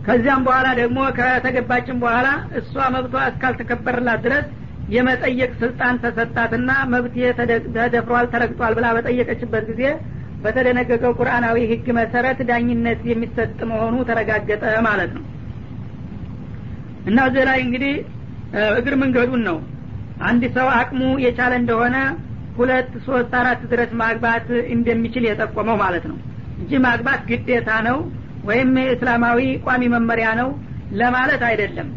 [0.08, 2.28] ከዚያም በኋላ ደግሞ ከተገባችን በኋላ
[2.60, 4.46] እሷ መብቷ እስካልተከበርላት ድረስ
[4.96, 7.16] የመጠየቅ ስልጣን ተሰጣትና መብት
[7.78, 9.84] ተደፍሯል ተረግጧል ብላ በጠየቀችበት ጊዜ
[10.44, 15.26] በተደነገገው ቁርአናዊ ህግ መሰረት ዳኝነት የሚሰጥ መሆኑ ተረጋገጠ ማለት ነው።
[17.10, 17.94] እና እዚህ ላይ እንግዲህ
[18.80, 19.58] እግር መንገዱን ነው
[20.26, 21.98] አንድ ሰው አቅሙ የቻለ እንደሆነ
[22.58, 26.18] ሁለት ሶስት አራት ድረስ ማግባት እንደሚችል የጠቆመው ማለት ነው።
[26.60, 27.98] እንጂ ማግባት ግዴታ ነው
[28.44, 30.50] ወይም እስላማዊ ቋሚ መመሪያ ነው
[30.94, 31.90] ለማለት አይደለም።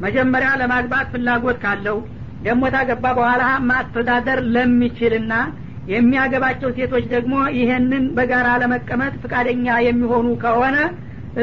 [0.00, 1.98] መጀመሪያ ለማግባት ፍላጎት ካለው
[2.42, 5.34] ደግሞ ታገባ በኋላ ማስተዳደር ለሚችልና
[5.88, 10.76] የሚያገባቸው ሴቶች ደግሞ ይሄንን በጋራ ለመቀመጥ ፍቃደኛ የሚሆኑ ከሆነ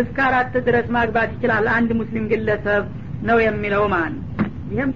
[0.01, 2.83] እስከ አራት ድረስ ማግባት ይችላል። አንድ ሙስሊም ግለሰብ
[3.29, 4.91] ነው የሚለው ማለት ነው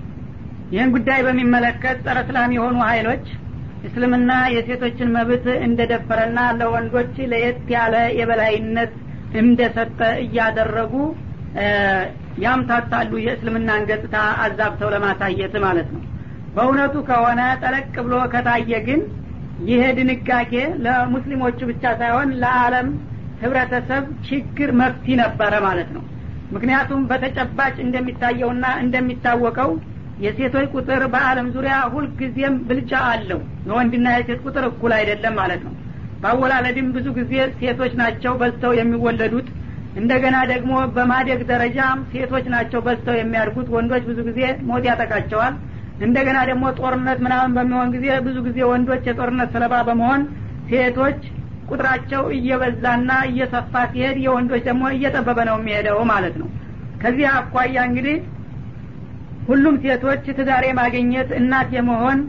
[0.72, 3.26] ይህን ጉዳይ በሚመለከት ጸረ እስላም የሆኑ ሀይሎች
[3.88, 8.94] እስልምና የሴቶችን መብት እንደደፈረና ለወንዶች ለየት ያለ የበላይነት
[9.42, 10.94] እንደሰጠ እያደረጉ
[12.46, 16.02] ያምታታሉ የእስልምናን ገጽታ አዛብተው ለማሳየት ማለት ነው።
[16.56, 19.02] በእውነቱ ከሆነ ጠለቅ ብሎ ከታየ ግን
[19.68, 20.54] ይሄ ድንጋጌ
[20.86, 22.88] ለሙስሊሞቹ ብቻ ሳይሆን ለአለም
[23.42, 26.04] ህብረተሰብ ችግር መፍቲ ነበረ ማለት ነው።
[26.56, 29.72] ምክንያቱም በተጨባጭ እንደሚታየውና እንደሚታወቀው
[30.24, 35.74] የሴቶች ቁጥር በአለም ዙሪያ ሁልጊዜም ብልጫ አለው። የወንድና የሴት ቁጥር እኩል አይደለም ማለት ነው።
[36.22, 39.48] በአወላለድም ብዙ ጊዜ ሴቶች ናቸው በዝተው የሚወለዱት።
[39.96, 45.54] እንደገና ደግሞ በማደግ ደረጃም ሴቶች ናቸው በዝተው የሚያድጉት። ወንዶች ብዙ ጊዜ ሞት ያጠቃቸዋል።
[46.06, 50.24] እንደገና ደግሞ ጦርነት ምናምን በሚሆን ጊዜ ብዙ ጊዜ ወንዶች የጦርነት ሰለባ በመሆን
[50.70, 51.20] ሴቶች
[51.70, 56.50] ቁጥራቸው እየበዛና እየሰፋ ሲሄድ የወንዶች ደግሞ እየጠበበ ነው የሚሄደው ማለት ነው።
[57.02, 58.18] ከዚህ አኳያ እንግዲህ
[59.48, 62.20] ሁሉም ሴቶች ትዳር የማግኘት እናት የመሆን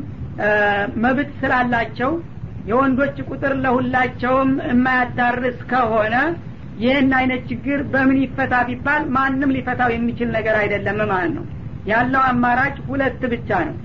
[1.04, 2.10] መብት ስላላቸው
[2.70, 6.14] የወንዶች ቁጥር ለሁላቸውም የማያዳርስ ከሆነ
[6.82, 11.44] ይህን አይነት ችግር በምን ይፈታ ቢባል ማንም ሊፈታው የሚችል ነገር አይደለም ማለት ነው።
[11.90, 13.76] ያለው አማራጭ ሁለት ብቻ ነው።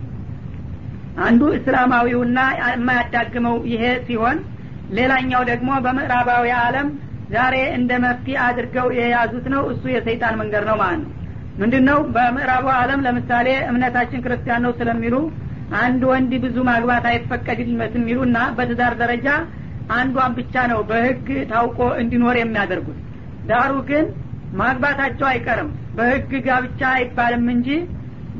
[1.25, 2.39] አንዱ እስላማዊውና
[2.73, 4.37] የማያዳግመው ይሄ ሲሆን
[4.97, 6.87] ሌላኛው ደግሞ በምዕራባዊ አለም
[7.33, 11.11] ዛሬ እንደ መፍትሄ አድርገው የያዙት ነው። እሱ የሰይጣን መንገድ ነው ማለት ነው
[11.59, 15.15] ምንድን ነው በምዕራቡ አለም ለምሳሌ እምነታችን ክርስቲያን ነው ስለሚሉ
[15.79, 19.27] አንድ ወንድ ብዙ ማግባት አይፈቀድለትም የሚሉና በትዳር ደረጃ
[19.93, 22.99] አንዷን ብቻ ነው በህግ ታውቆ እንዲኖር የሚያደርጉት።
[23.49, 24.05] ዳሩ ግን
[24.53, 27.69] ማግባታቸው አይቀርም። በህግ ጋብቻ አይባልም እንጂ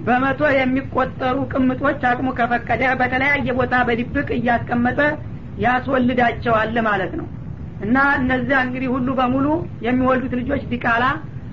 [0.06, 5.00] በመቶ የሚቆጠሩ ቅምጦች አቅሙ ከፈቀደ በተለያየ ቦታ በድብቅ እያስቀመጠ
[5.66, 7.28] ያስወልዳቸዋል ማለት ነው።
[7.86, 9.48] እና እነዚያ እንግዲህ ሁሉ በሙሉ
[9.86, 11.04] የሚወልዱት ልጆች ዲቃላ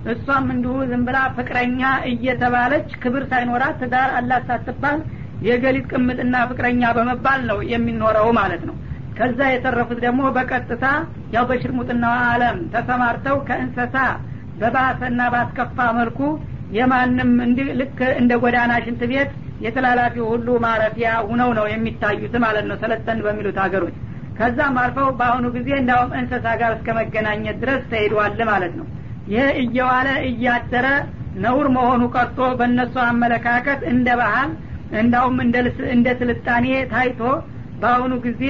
[0.05, 1.81] እሷም እንዲሁ ዝም ብላ ፍቅረኛ
[2.11, 4.99] እየተባለች ክብር ሳይኖራት ትዳር አላት ሳትባል
[5.47, 8.75] የገሊት ቅምጥና ፍቅረኛ በመባል ነው የሚኖረው ማለት ነው።
[9.17, 10.85] ከዛ የተረፉት ደግሞ በቀጥታ
[11.33, 13.95] ያው በሽርሙጥና አለም ተሰማርተው ከእንሰሳ
[14.61, 16.19] በባሰና ባስከፋ መልኩ
[16.77, 17.31] የማንም
[17.79, 19.31] ልክ እንደ ጎዳና ሽንት ቤት
[19.65, 23.95] የተላላፊ ሁሉ ማረፊያ ሁነው ነው የሚታዩት ማለት ነው ሰለጠን በሚሉት ሀገሮች።
[24.37, 28.85] ከዛም አልፈው በአሁኑ ጊዜ እንዳውም እንስሳ ጋር እስከ መገናኘት ድረስ ተሄዷል ማለት ነው
[29.29, 30.87] ይህ እየዋለ እያደረ
[31.43, 34.51] ነውር መሆኑ ቀርቶ በእነሱ አመለካከት እንደ ባህል
[34.99, 35.37] እንዳውም
[35.93, 37.19] እንደ ስልጣኔ ታይቶ
[37.81, 38.43] በአሁኑ ጊዜ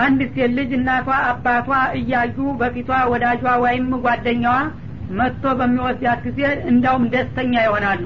[0.00, 1.68] አንድ ሴት ልጅ እናቷ አባቷ
[2.00, 4.56] እያዩ በፊቷ ወዳጇ ወይም ጓደኛዋ
[5.18, 6.40] መጥቶ በሚወስዳት ጊዜ
[6.72, 8.04] እንዳውም ደስተኛ ይሆናሉ።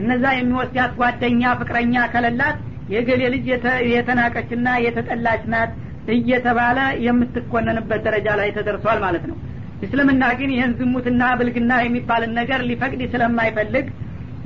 [0.00, 2.56] እነዛ የሚወስዳት ጓደኛ ፍቅረኛ ከለላት
[2.94, 3.46] የገሌ ልጅ
[3.94, 5.72] የተናቀችና የተጠላች ናት
[6.14, 9.36] እየተባለ የምትኮነንበት ደረጃ ላይ ተደርሷል ማለት ነው
[9.84, 13.86] እስልምና ግን ይህን ዝሙትና ብልግና የሚባልን ነገር ሊፈቅድ ስለማይፈልግ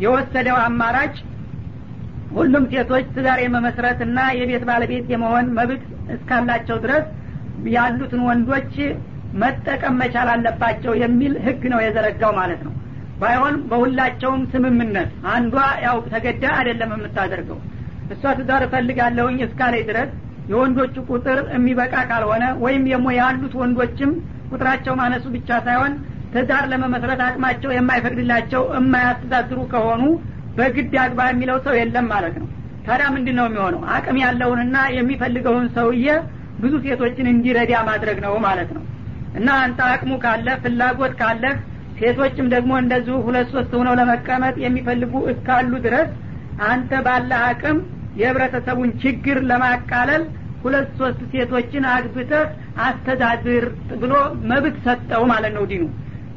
[0.05, 1.15] የወሰደው አማራጭ
[2.37, 5.83] ሁሉም ሴቶች ትዳር የመመስረትና የቤት ባለቤት የመሆን መብት
[6.15, 7.05] እስካላቸው ድረስ
[7.75, 8.75] ያሉትን ወንዶች
[9.43, 12.73] መጠቀም መቻል አለባቸው የሚል ህግ ነው የዘረጋው ማለት ነው።
[13.21, 17.59] ባይሆን በሁላቸውም ስምምነት አንዷ ያው ተገዳ አይደለም የምታደርገው።
[18.15, 20.11] እሷ ትዳር እፈልጋለሁኝ እስካላይ ድረስ
[20.51, 24.11] የወንዶቹ ቁጥር የሚበቃ ካልሆነ ወይም ደግሞ ያሉት ወንዶችም
[24.51, 25.93] ቁጥራቸው ማነሱ ብቻ ሳይሆን
[26.35, 30.03] ትዳር ለመመስረት አቅማቸው የማይፈቅድላቸው የማያስተዳድሩ ከሆኑ
[30.57, 32.49] በግድ አግባ የሚለው ሰው የለም ማለት ነው።
[32.87, 33.83] ታዲያ ምንድን ነው የሚሆነው?
[33.95, 36.07] አቅም ያለውንና የሚፈልገውን ሰውዬ
[36.63, 38.83] ብዙ ሴቶችን እንዲረዳ ማድረግ ነው ማለት ነው።
[39.39, 41.55] እና አንተ አቅሙ ካለ ፍላጎት ካለህ
[41.99, 46.09] ሴቶችም ደግሞ እንደዚሁ ሁለት ሶስት ሆነው ለመቀመጥ የሚፈልጉ እስካሉ ድረስ
[46.67, 47.79] አንተ ባለ አቅም
[48.17, 50.25] የህብረተሰቡን ችግር ለማቃለል
[50.65, 52.45] ሁለት ሶስት ሴቶችን አግብተህ
[52.87, 53.65] አስተዳድር
[54.03, 54.13] ብሎ
[54.51, 55.85] መብት ሰጠው ማለት ነው ዲኑ።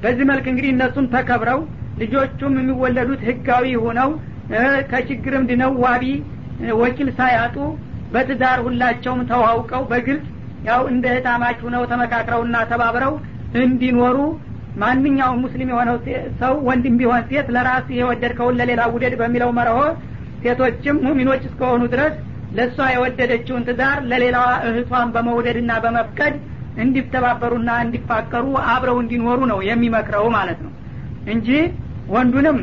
[0.03, 1.59] በዚህ መልክ እንግዲህ እነሱም ተከብረው
[2.01, 4.09] ልጆቹም የሚወለዱት ህጋዊ ሆነው
[4.89, 6.05] ከችግርም ድነው ዋቢ
[6.81, 7.55] ወኪል ሳያጡ
[8.11, 10.25] በትዳር ሁላቸውም ተዋውቀው በግልጽ
[10.67, 13.13] ያው እንደ እህታማች ሁነው ተመካክረውና ተባብረው
[13.61, 14.17] እንዲኖሩ
[14.81, 15.97] ማንኛውም ሙስሊም የሆነው
[16.41, 19.79] ሰው ወንድም ቢሆን ሴት ለራሱ የወደድከውን ለሌላ ውደድ በሚለው መርሆ
[20.45, 22.15] ሴቶችም ሙሚኖች እስከሆኑ ድረስ
[22.57, 26.35] ለእሷ የወደደችውን ትዳር ለሌላዋ እህቷን በመውደድና በመፍቀድ
[26.83, 30.71] እንዲተባበሩና እንዲፋቀሩ አብረው እንዲኖሩ ነው የሚመክረው ማለት ነው።
[31.33, 31.49] እንጂ
[32.15, 32.57] ወንዱንም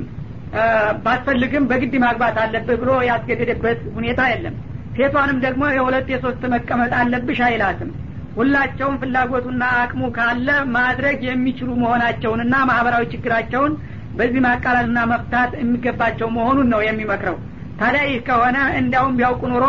[1.04, 4.56] ባትፈልግም በግድ ማግባት አለብህ ብሎ ያስገደደበት ሁኔታ የለም።
[4.96, 7.90] ሴቷንም ደግሞ የሁለት የሶስት መቀመጥ አለብሽ አይላትም።
[8.36, 13.72] ሁላቸውም ፍላጎቱና አቅሙ ካለ ማድረግ የሚችሉ መሆናቸውንና ማህበራዊ ችግራቸውን
[14.18, 17.36] በዚህ ማቃለልና መፍታት የሚገባቸው መሆኑን ነው የሚመክረው
[17.78, 19.66] ታዲያ ይህ ከሆነ እንዲያውም ቢያውቁ ኑሮ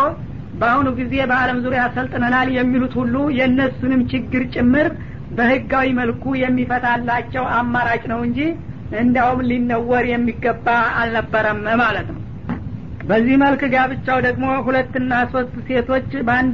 [0.54, 4.88] በአሁኑ ጊዜ በአለም ዙሪያ ሰልጥነናል የሚሉት ሁሉ የእነሱንም ችግር ጭምር
[5.38, 8.40] በህጋዊ መልኩ የሚፈታላቸው አማራጭ ነው እንጂ
[9.00, 10.68] እንዲያውም ሊነወር የሚገባ
[11.00, 12.20] አልነበረም ማለት ነው።
[13.08, 16.54] በዚህ መልክ ጋብቻው ደግሞ ሁለትና ሶስት ሴቶች በአንድ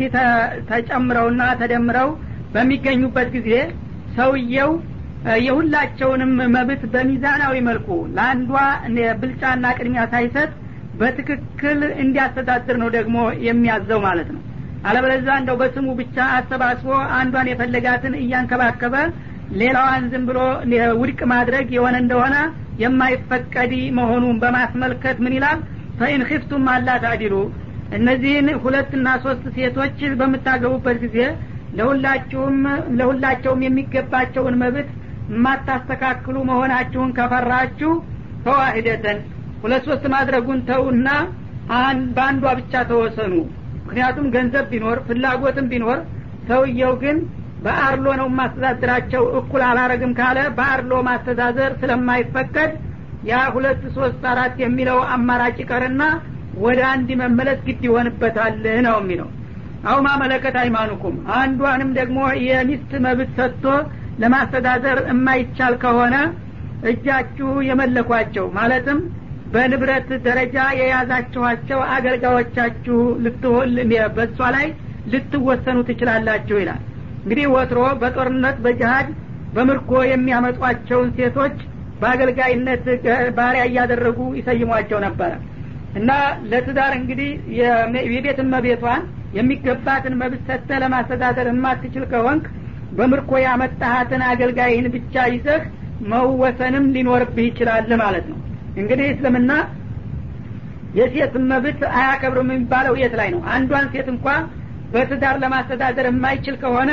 [0.69, 2.09] ተጨምረውና ተደምረው
[2.53, 3.51] በሚገኙበት ጊዜ
[4.15, 4.71] ሰውየው
[5.45, 8.53] የሁላቸውንም መብት በሚዛናዊ መልኩ ለአንዷ
[9.21, 10.49] ብልጫና ቅድሚያ ሳይሰጥ
[10.99, 14.41] በትክክል እንዲያስተዳድር ነው ደግሞ የሚያዘው ማለት ነው።
[14.83, 18.95] አለበለዛ እንደው በስሙ ብቻ አሰባስቦ አንዷን የፈለጋትን እያንከባከበ
[19.59, 20.39] ሌላዋን ዝም ብሎ
[21.01, 22.35] ውድቅ ማድረግ የሆነ እንደሆነ
[22.83, 25.59] የማይፈቀድ መሆኑን በማስመልከት ምን ይላል?
[25.99, 27.35] ፈኢን ኪፍቱም አላ ታዲሉ
[27.97, 31.17] እነዚህን ሁለትና ሶስት ሴቶች በምታገቡበት ጊዜ
[31.77, 32.57] ለሁላችሁም
[32.99, 34.89] ለሁላቸውም የሚገባቸውን መብት
[35.33, 37.91] የማታስተካክሉ መሆናችሁን ከፈራችሁ
[38.45, 39.19] ፈዋሂደተን
[39.63, 41.07] ሁለት ሶስት ማድረጉን ተውና
[42.15, 43.33] በአንዷ ብቻ ተወሰኑ።
[43.81, 45.99] ምክንያቱም ገንዘብ ቢኖር ፍላጎትም ቢኖር
[46.49, 47.17] ሰውየው ግን
[47.63, 52.71] በአርሎ ነው ማስተዳድራቸው እኩል አላረግም ካለ በአርሎ ማስተዳደር ስለማይፈቀድ
[53.29, 56.03] ያ ሁለት ሶስት አራት የሚለው አማራጭ ይቀርና
[56.61, 58.55] ወደ አንድ መመለስ ግድ ይሆንበታል
[58.87, 59.27] ነው የሚለው።
[59.89, 63.65] አው ማመለከት አይማኑኩም አንዷንም ደግሞ የሚስት መብት ሰጥቶ
[64.23, 66.15] ለማስተዳደር የማይቻል ከሆነ
[66.91, 68.99] እጃችሁ የመለኳቸው። ማለትም
[69.53, 72.97] በንብረት ደረጃ የያዛችኋቸው አገልጋዮቻችሁ
[74.17, 74.67] በእሷ ላይ
[75.05, 76.81] ልትወሰኑ ትችላላችሁ ይላል።
[77.23, 79.07] እንግዲህ ወትሮ በጦርነት በጅሀድ
[79.53, 81.55] በምርኮ የሚያመጧቸውን ሴቶች
[82.01, 82.83] በአገልጋይነት
[83.37, 85.31] ባሪያ እያደረጉ ይሰይሟቸው ነበረ።
[85.95, 86.09] እና
[86.51, 87.29] ለትዳር እንግዲህ
[88.07, 89.01] የቤት እመቤቷን
[89.37, 92.45] የሚገባትን መብት ሰጥተ ለማስተዳደር የማትችል ከሆንክ
[92.91, 95.63] በምርኮ ያመጣሃትን አገልጋይህን ብቻ ይዘህ
[96.11, 98.37] መወሰንም ሊኖርብህ ይችላል ማለት ነው
[98.79, 99.51] እንግዲህ እስልምና
[100.97, 103.41] የሴት መብት አያከብርም የሚባለው የት ላይ ነው?
[103.53, 104.27] አንዷን ሴት እንኳ
[104.93, 106.91] በትዳር ለማስተዳደር የማይችል ከሆነ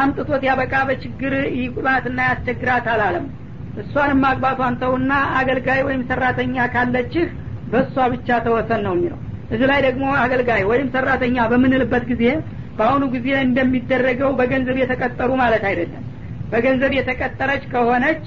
[0.00, 3.26] አምጥቶት ያበቃ በችግር ይቁላትና ያስቸግራት አላለም።
[3.80, 7.26] እሷንም ማግባቷን ተውና አገልጋይ ወይም ሰራተኛ ካለችህ
[7.72, 9.18] በእሷ ብቻ ተወሰን ነው የሚለው።
[9.50, 12.24] እዚህ ላይ ደግሞ አገልጋይ ወይም ሰራተኛ በምንልበት ጊዜ
[12.78, 16.04] በአሁኑ ጊዜ እንደሚደረገው በገንዘብ የተቀጠሩ ማለት አይደለም።
[16.52, 18.22] በገንዘብ የተቀጠረች ከሆነች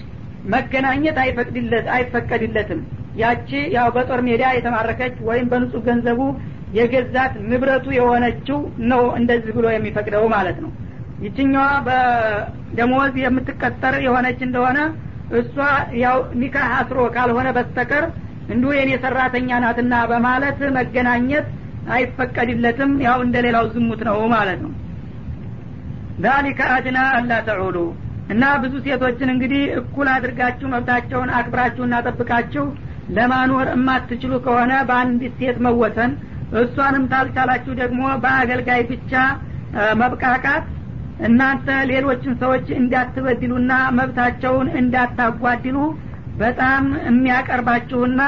[0.51, 2.81] መገናኘት አይፈቅድለት አይፈቀድለትም።
[3.21, 6.19] ያቺ ያው በጦር ሜዳ የተማረከች ወይም በንጹህ ገንዘቡ
[6.77, 8.59] የገዛት ንብረቱ የሆነችው
[8.91, 10.71] ነው እንደዚህ ብሎ የሚፈቅደው ማለት ነው።
[11.25, 14.79] ይችኛዋ በደሞዝ የምትቀጠር የሆነች እንደሆነ
[15.39, 15.55] እሷ
[16.01, 18.05] ያው ኒካህ አስሮ ካልሆነ በስተቀር
[18.49, 21.45] እንዲሁ የኔ ሰራተኛ ናትና በማለት መገናኘት
[21.93, 24.71] አይፈቀድለትም። ያው እንደ ሌላው ዝሙት ነው ማለት ነው።
[26.23, 27.77] ዛሊከ አድና አላ ተዑሉ
[28.33, 32.65] እና ብዙ ሴቶችን እንግዲህ እኩል አድርጋችሁ መብታቸውን አክብራችሁና ጠብቃችሁ
[33.15, 36.11] ለማኖር የማትችሉ ከሆነ በአንዲት ሴት መወሰን
[36.61, 39.13] እሷንም ታልቻላችሁ ደግሞ በአገልጋይ ብቻ
[40.01, 40.65] መብቃቃት
[41.27, 45.77] እናንተ ሌሎችን ሰዎች እንዳትበድሉና መብታቸውን እንዳታጓድሉ
[46.37, 48.21] በጣም የሚያቀርባችሁና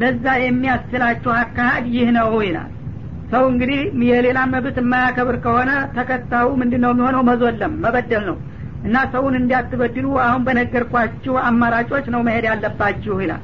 [0.00, 2.70] ለዛ የሚያስችላችሁ አካሄድ ይህ ነው ይላል።
[3.32, 7.22] ሰው እንግዲህ የሌላ መብት የማያከብር ከሆነ ተከታዩ ምንድ ነው የሚሆነው?
[7.30, 8.36] መዞለም መበደል ነው
[8.84, 13.42] እና ሰውን እንዳትበድሉ አሁን በነገርኳችሁ አማራጮች ነው መሄድ ያለባችሁ ይላል።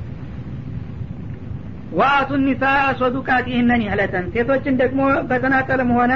[1.98, 2.64] ዋአቱ ኒሳ
[2.98, 6.12] ሶዱቃቲህነ ኒህለተን ሴቶችን ደግሞ በተናጠልም ሆነ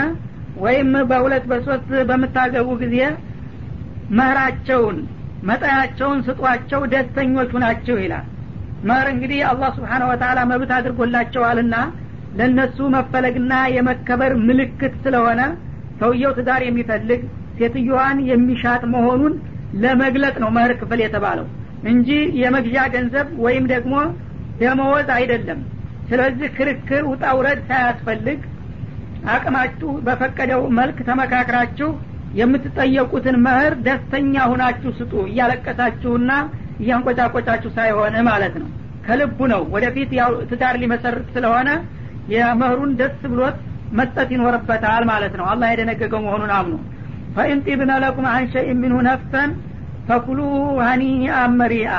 [0.64, 2.98] ወይም በሁለት በሶስት በምታገቡ ጊዜ
[4.18, 4.98] መህራቸውን
[5.48, 8.26] መጠያቸውን ስጧቸው ደስተኞች ሁናቸው ይላል።
[8.88, 11.74] መህር እንግዲህ አላህ ስብሓን ወተላ መብት አድርጎላቸዋልና
[12.38, 15.40] ለእነሱ መፈለግና የመከበር ምልክት ስለሆነ
[16.00, 17.20] ሰውየው ትዳር የሚፈልግ
[17.58, 19.34] ሴትዮዋን የሚሻት መሆኑን
[19.82, 21.46] ለመግለጥ ነው መህር ክፍል የተባለው
[21.90, 22.08] እንጂ
[22.40, 23.94] የመግዣ ገንዘብ ወይም ደግሞ
[24.60, 25.60] ደመወዝ አይደለም።
[26.08, 28.40] ስለዚህ ክርክር ውጣውረድ ሳያስፈልግ
[29.34, 31.90] አቅማችሁ በፈቀደው መልክ ተመካክራችሁ
[32.38, 36.30] የምትጠየቁትን መህር ደስተኛ ሁናችሁ ስጡ እያለቀሳችሁና
[36.80, 38.68] እያንቆጫቆጫችሁ ሳይሆን ማለት ነው።
[39.06, 41.70] ከልቡ ነው። ወደፊት ያው ትዳር ሊመሰርት ስለሆነ
[42.34, 43.56] የመህሩን ደስ ብሎት
[43.98, 46.52] መስጠት ይኖርበታል ማለት ነው። አላህ የደነገገው መሆኑን
[47.34, 49.50] አምኑ ፈኢንጢብነ ለኩም አንሸኢ ሚንሁ ነፍሰን
[50.08, 50.40] ፈኩሉ
[50.86, 51.92] ሀኒአ መሪአ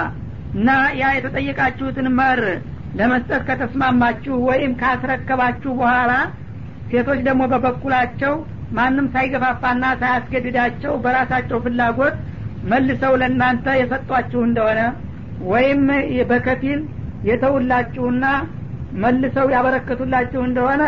[0.55, 0.69] እና
[0.99, 2.41] ያ የተጠየቃችሁትን መር
[2.99, 6.11] ለመስጠት ከተስማማችሁ ወይም ካስረከባችሁ በኋላ
[6.91, 8.33] ሴቶች ደግሞ በበኩላቸው
[8.77, 12.15] ማንም ሳይገፋፋና ሳያስገድዳቸው በራሳቸው ፍላጎት
[12.71, 14.79] መልሰው ለእናንተ የሰጧችሁ እንደሆነ
[15.51, 15.81] ወይም
[16.31, 16.79] በከፊል
[17.29, 18.25] የተውላችሁና
[19.03, 20.83] መልሰው ያበረከቱላችሁ እንደሆነ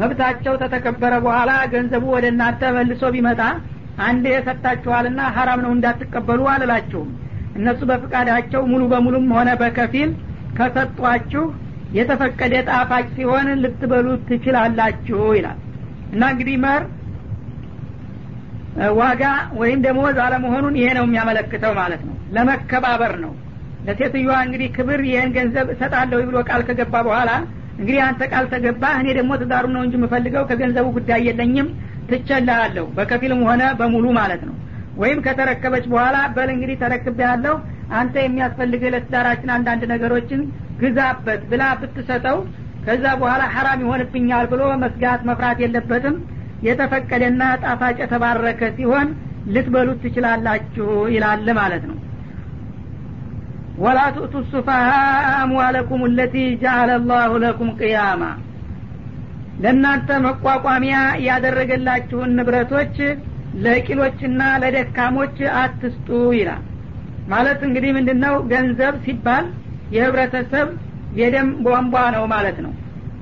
[0.00, 3.40] መብታቸው ተተከበረ በኋላ ገንዘቡ ወደ እናንተ መልሶ ቢመጣ
[4.06, 7.08] አንዴ የሰጣችኋልና ሀራም ነው እንዳትቀበሉ አልላችሁም።
[7.58, 10.10] እነሱ በፍቃዳቸው ሙሉ በሙሉም ሆነ በከፊል
[10.58, 11.44] ከሰጧችሁ
[11.96, 15.58] የተፈቀደ ጣፋጭ ሲሆን ልትበሉ ትችላላችሁ ይላል።
[16.12, 16.82] እና እንግዲህ መር
[18.98, 19.22] ዋጋ
[19.60, 23.32] ወይም ደሞዝ አለመሆኑን ይሄ ነው የሚያመለክተው ማለት ነው። ለመከባበር ነው።
[23.86, 27.30] ለሴትዮዋ እንግዲህ ክብር ይህን ገንዘብ እሰጣለሁ ብሎ ቃል ከገባ በኋላ
[27.78, 31.68] እንግዲህ አንተ ቃል ተገባ እኔ ደግሞ ትዳሩ ነው እንጂ የምፈልገው ከገንዘቡ ጉዳይ የለኝም
[32.10, 34.54] ትቸልሃለሁ በከፊልም ሆነ በሙሉ ማለት ነው።
[35.00, 37.56] ወይም ከተረከበች በኋላ በል እንግዲህ ተረክብ ያለው
[37.98, 40.40] አንተ የሚያስፈልግህ ለትዳራችን አንዳንድ ነገሮችን
[40.80, 42.38] ግዛበት ብላ ብትሰጠው
[42.86, 46.16] ከዛ በኋላ ሐራም ይሆንብኛል ብሎ መስጋት መፍራት የለበትም።
[46.66, 49.08] የተፈቀደና ጣፋጭ የተባረከ ሲሆን
[49.54, 51.96] ልትበሉት ትችላላችሁ ይላል ማለት ነው።
[53.78, 54.88] ወላ ትእቱ ሱፋሃ
[55.36, 58.22] አምዋለኩም ለቲ ጃአለ ላሁ ለኩም ቅያማ
[59.62, 60.96] ለእናንተ መቋቋሚያ
[61.28, 62.96] ያደረገላችሁን ንብረቶች
[63.64, 66.62] ለቂሎችና ለደካሞች አትስጡ ይላል።
[67.28, 69.46] ማለት እንግዲህ ምንድን ነው ገንዘብ ሲባል
[69.94, 70.68] የህብረተሰብ
[71.20, 72.72] የደም ቧንቧ ነው ማለት ነው።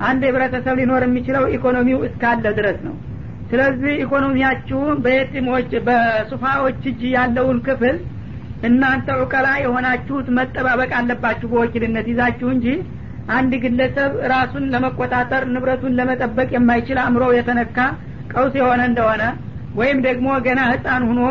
[0.07, 2.95] አንድ ህብረተሰብ ሊኖር የሚችለው ኢኮኖሚው እስካለ ድረስ ነው።
[3.51, 7.97] ስለዚህ ኢኮኖሚያችሁ በየቲሞች በሱፋዎች እጅ ያለውን ክፍል
[8.67, 12.67] እናንተ ዑቀላ የሆናችሁት መጠባበቅ አለባችሁ በወኪልነት ይዛችሁ እንጂ
[13.35, 17.77] አንድ ግለሰብ ራሱን ለመቆጣጠር ንብረቱን ለመጠበቅ የማይችል አእምሮ የተነካ
[18.31, 19.23] ቀውስ የሆነ እንደሆነ
[19.79, 21.21] ወይም ደግሞ ገና ህፃን ሁኖ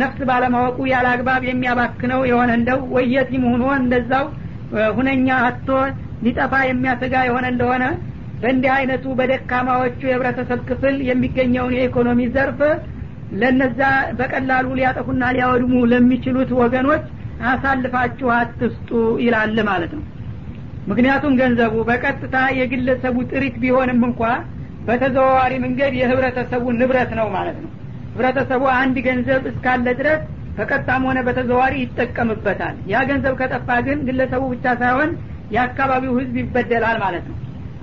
[0.00, 3.14] ነፍስ ባለማወቁ ያለ አግባብ የሚያባክነው የሆነ እንደው ወይ
[3.46, 4.26] ሁኖ እንደዛው
[4.98, 5.68] ሁነኛ አቶ
[6.26, 7.84] ሊጠፋ የሚያሰጋ የሆነ እንደሆነ
[8.42, 12.60] በእንዲህ አይነቱ በደካማዎቹ የህብረተሰብ ክፍል የሚገኘውን የኢኮኖሚ ዘርፍ
[13.42, 13.80] ለነዛ
[14.18, 17.04] በቀላሉ ሊያጠፉና ሊያወድሙ ለሚችሉት ወገኖች
[17.52, 18.90] አሳልፋችሁ አትስጡ
[19.24, 20.02] ይላል ማለት ነው
[20.90, 24.22] ምክንያቱም ገንዘቡ በቀጥታ የግለሰቡ ጥሪት ቢሆንም እንኳ
[24.86, 27.70] በተዘዋዋሪ መንገድ የህብረተሰቡ ንብረት ነው ማለት ነው።
[28.14, 30.22] ህብረተሰቡ አንድ ገንዘብ እስካለ ድረስ
[30.56, 35.12] በቀጥታም ሆነ በተዘዋዋሪ ይጠቀምበታል። ያ ገንዘብ ከጠፋ ግን ግለሰቡ ብቻ ሳይሆን
[35.54, 37.36] የአካባቢው ህዝብ ይበደላል ማለት ነው።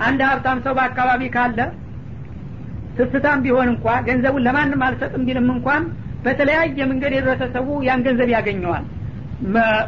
[0.07, 1.59] አንድ ሀብታም ሰው በአካባቢ ካለ
[2.99, 5.83] ስስታም ቢሆን እንኳ ገንዘቡን ለማንም አልሰጥም ቢልም እንኳን
[6.25, 8.85] በተለያየ መንገድ የህብረተሰቡ ያን ገንዘብ ያገኘዋል።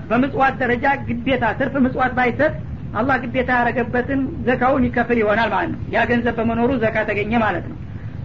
[0.09, 2.53] በምጽዋት ደረጃ ግዴታ ትርፍ ምጽዋት ባይሰጥ
[2.99, 7.77] አላህ ግዴታ ያደረገበትን ዘካውን ይከፍል ይሆናል ማለት ነው። ያ ገንዘብ በመኖሩ ዘካ ተገኘ ማለት ነው።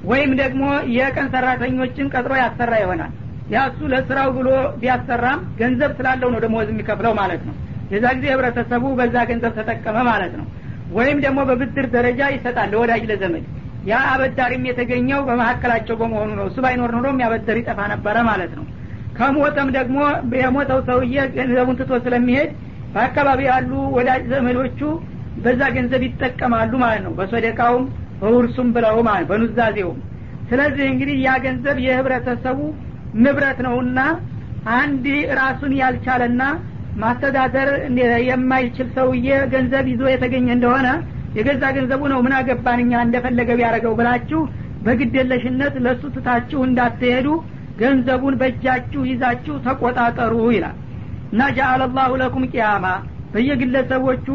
[0.04, 0.64] ወይም ደግሞ
[0.96, 3.12] የቀን ሰራተኞችን ቀጥሮ ያሰራ ይሆናል።
[3.50, 4.48] ያሱ ለስራው ብሎ
[4.80, 7.54] ቢያሰራም ገንዘብ ስላለው ነው ደሞዝ የሚከፍለው ማለት ነው።
[7.92, 10.46] የዛ ጊዜ ህብረተሰቡ በዛ ገንዘብ ተጠቀመ ማለት ነው።
[10.96, 13.44] ወይም ደግሞ በብድር ደረጃ ይሰጣል ለወዳጅ ለዘመድ።
[13.88, 18.64] ያ አበዳሪም የተገኘው በመካከላቸው በመሆኑ ነው። እሱ ባይኖር ኖሮ የሚያበደር ይጠፋ ነበረ ማለት ነው።
[19.18, 19.98] ከሞተም ደግሞ
[20.40, 22.50] የሞተው ሰውዬ ገንዘቡን ትቶ ስለሚሄድ
[22.96, 24.80] በአካባቢ ያሉ ወዳጅ ዘመዶቹ
[25.44, 27.84] በዛ ገንዘብ ይጠቀማሉ ማለት ነው። በሶደቃውም
[28.20, 29.98] በውርሱም ብለው ማለት በኑዛዜውም።
[30.50, 32.58] ስለዚህ እንግዲህ ያ ገንዘብ የህብረተሰቡ
[33.22, 33.98] ንብረት ነውና
[34.76, 35.04] አንድ
[35.40, 36.42] ራሱን ያልቻለና
[37.02, 37.68] ማስተዳደር
[38.28, 40.88] የማይችል ሰውዬ ገንዘብ ይዞ የተገኘ እንደሆነ
[41.38, 44.40] የገዛ ገንዘቡ ነው። ምን አገባን እኛ እንደፈለገ ቢያደረገው ብላችሁ
[44.86, 47.28] በግደለሽነት ለእሱ ትታችሁ እንዳትሄዱ
[47.80, 50.76] ገንዘቡን በእጃችሁ ይዛችሁ ተቆጣጠሩ ይላል
[51.32, 52.86] እና ጃአለ ላሁ ለኩም ቅያማ
[53.32, 54.26] በየግለሰቦቹ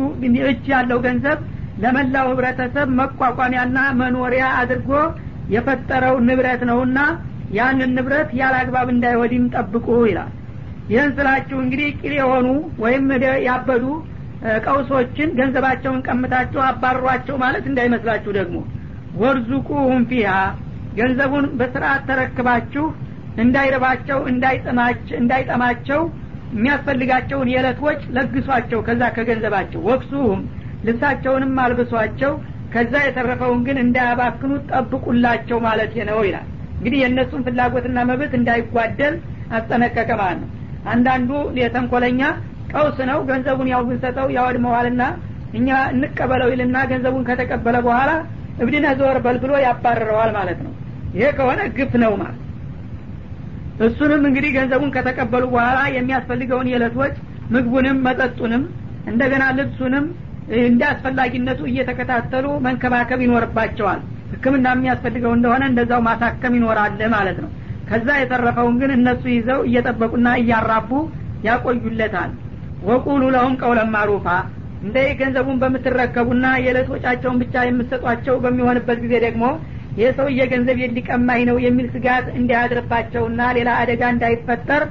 [0.50, 1.40] እጅ ያለው ገንዘብ
[1.84, 4.90] ለመላው ህብረተሰብ መቋቋሚያና መኖሪያ አድርጎ
[5.54, 7.00] የፈጠረው ንብረት ነውና
[7.58, 10.30] ያንን ንብረት ያለ አግባብ እንዳይወዲም ጠብቁ ይላል።
[10.92, 12.48] ይህን ስላችሁ እንግዲህ ቂል የሆኑ
[12.84, 13.06] ወይም
[13.48, 13.86] ያበዱ
[14.66, 18.58] ቀውሶችን ገንዘባቸውን ቀምታችሁ አባሯቸው ማለት እንዳይመስላችሁ ደግሞ።
[19.22, 20.32] ወርዙቁሁም ፊሃ
[20.98, 22.86] ገንዘቡን በስርአት ተረክባችሁ
[23.44, 24.18] እንዳይረባቸው
[25.22, 26.02] እንዳይጠማቸው
[26.54, 30.42] የሚያስፈልጋቸውን የዕለት ወጭ ለግሷቸው ከዛ ከገንዘባቸው። ወቅሱሁም
[30.88, 32.32] ልብሳቸውንም አልብሷቸው
[32.74, 39.16] ከዛ የተረፈውን ግን እንዳያባክኑ ጠብቁላቸው ማለት ነው ይላል። እንግዲህ የእነሱን ፍላጎትና መብት እንዳይጓደል
[39.58, 40.50] አስጠነቀቀ ማለት ነው።
[40.92, 42.22] አንዳንዱ የተንኮለኛ
[42.74, 45.04] ቀውስ ነው ገንዘቡን ያው ብንሰጠው ያወድመዋልና
[45.60, 48.12] እኛ እንቀበለው ይልና ገንዘቡን ከተቀበለ በኋላ
[48.64, 50.72] እብድነ ዘወር በል ብሎ ያባረረዋል ማለት ነው።
[51.16, 52.40] ይሄ ከሆነ ግፍ ነው ማለት
[53.82, 57.16] እሱንም እንግዲህ ገንዘቡን ከተቀበሉ በኋላ የሚያስፈልገውን የዕለት ወጭ
[57.54, 58.64] ምግቡንም መጠጡንም
[59.12, 60.06] እንደገና ልብሱንም
[60.64, 64.00] እንደ አስፈላጊነቱ እየተከታተሉ መንከባከብ ይኖርባቸዋል።
[64.32, 67.50] ህክምና የሚያስፈልገው እንደሆነ እንደዛው ማሳከም ይኖራል ማለት ነው።
[67.90, 70.92] ከዛ የተረፈውን ግን እነሱ ይዘው እየጠበቁና እያራቡ
[71.48, 72.32] ያቆዩለታል።
[72.90, 74.28] ወቁሉ ለሁም ቀውለን ማሩፋ
[74.84, 79.44] እንደ ገንዘቡን በምትረከቡና የዕለት ወጫቸውን ብቻ የምትሰጧቸው በሚሆንበት ጊዜ ደግሞ
[79.98, 84.84] ይህ ሰውዬ ገንዘብ ሊቀማኝ ነው የሚል ስጋት እንዳያድርባቸውና ሌላ አደጋ እንዳይፈጠር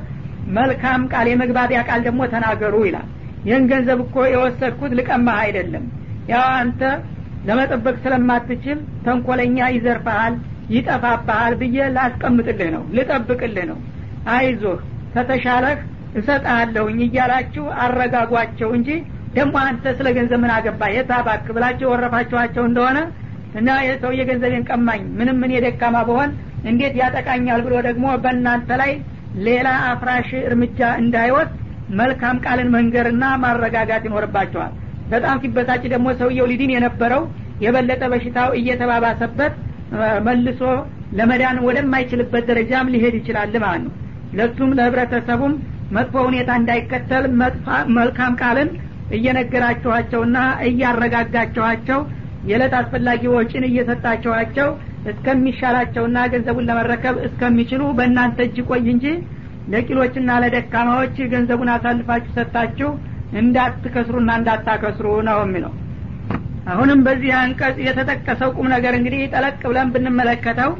[0.57, 3.09] መልካም ቃል የመግባቢያ ቃል ደግሞ ተናገሩ ይላል።
[3.47, 5.85] ይህን ገንዘብ እኮ የወሰድኩት ልቀማህ አይደለም።
[6.33, 6.81] ያው አንተ
[7.49, 10.35] ለመጠበቅ ስለማትችል ተንኮለኛ ይዘርፈሃል
[10.75, 13.79] ይጠፋብሃል ብዬ ላስቀምጥልህ ነው ልጠብቅልህ ነው።
[14.33, 14.77] አይዞህ
[15.15, 15.79] ከተሻለህ
[16.21, 18.91] እሰጥሃለሁኝ እያላችሁ አረጋጓቸው እንጂ
[19.35, 22.99] ደግሞ አንተ ስለ ገንዘብ ምን አገባ የታባክ ብላችሁ የወረፋችኋቸው እንደሆነ
[23.59, 26.31] እና የሰው የገንዘቤን ቀማኝ። ምንም ምን የደካማ በሆን
[26.71, 28.93] እንዴት ያጠቃኛል ብሎ ደግሞ በእናንተ ላይ
[29.47, 31.57] ሌላ አፍራሽ እርምጃ እንዳይወስድ
[32.01, 34.73] መልካም ቃልን መንገርና ማረጋጋት ይኖርባቸዋል።
[35.11, 37.23] በጣም ሲበሳጭ ደግሞ ሰውየው ሊድን የነበረው
[37.65, 39.55] የበለጠ በሽታው እየተባባሰበት
[40.27, 40.61] መልሶ
[41.19, 43.95] ለመዳን ወደማይችልበት ደረጃም ሊሄድ ይችላል ማለት ነው።
[44.39, 45.55] ለሱም ለህብረተሰቡም
[45.97, 47.25] መጥፎ ሁኔታ እንዳይከተል
[47.97, 48.69] መልካም ቃልን
[49.17, 50.37] እየነገራችኋቸውና
[50.69, 52.01] እያረጋጋችኋቸው
[52.43, 54.69] የዕለት አስፈላጊ ወጪን እየሰጣችኋቸው
[55.11, 59.07] እስከሚሻላቸውና ገንዘቡን ለመረከብ እስከሚችሉ በእናንተ እጅ ቆይ እንጂ
[59.73, 62.91] ለቂሎችና ለደካማዎች ገንዘቡን አሳልፋችሁ ሰጥታችሁ
[63.41, 65.73] እንዳትከስሩና እንዳታከስሩ ነው የሚለው።
[66.73, 70.73] አሁንም በዚህ አንቀጽ የተጠቀሰው ቁም ነገር እንግዲህ ጠለቅ ብለን ብንመለከተው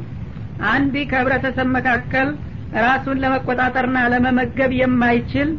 [0.71, 2.27] አንድ ከህብረተሰብ መካከል
[2.83, 5.49] ራሱን ለመቆጣጠርና ለመመገብ የማይችል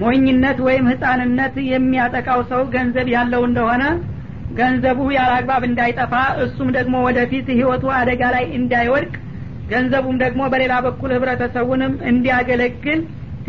[0.00, 3.84] ሞኝነት ወይም ህፃንነት የሚያጠቃው ሰው ገንዘብ ያለው እንደሆነ
[4.58, 6.12] ገንዘቡ ያለ አግባብ እንዳይጠፋ
[6.44, 9.12] እሱም ደግሞ ወደፊት ህይወቱ አደጋ ላይ እንዳይወድቅ
[9.68, 13.00] ገንዘቡም ደግሞ በሌላ በኩል ህብረተሰቡንም እንዲያገለግል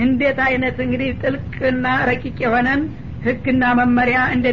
[0.03, 2.81] እንዴት አይነት እንግዲህ ጥልቅና ረቂቅ የሆነን
[3.25, 4.45] ህግና መመሪያ እንደ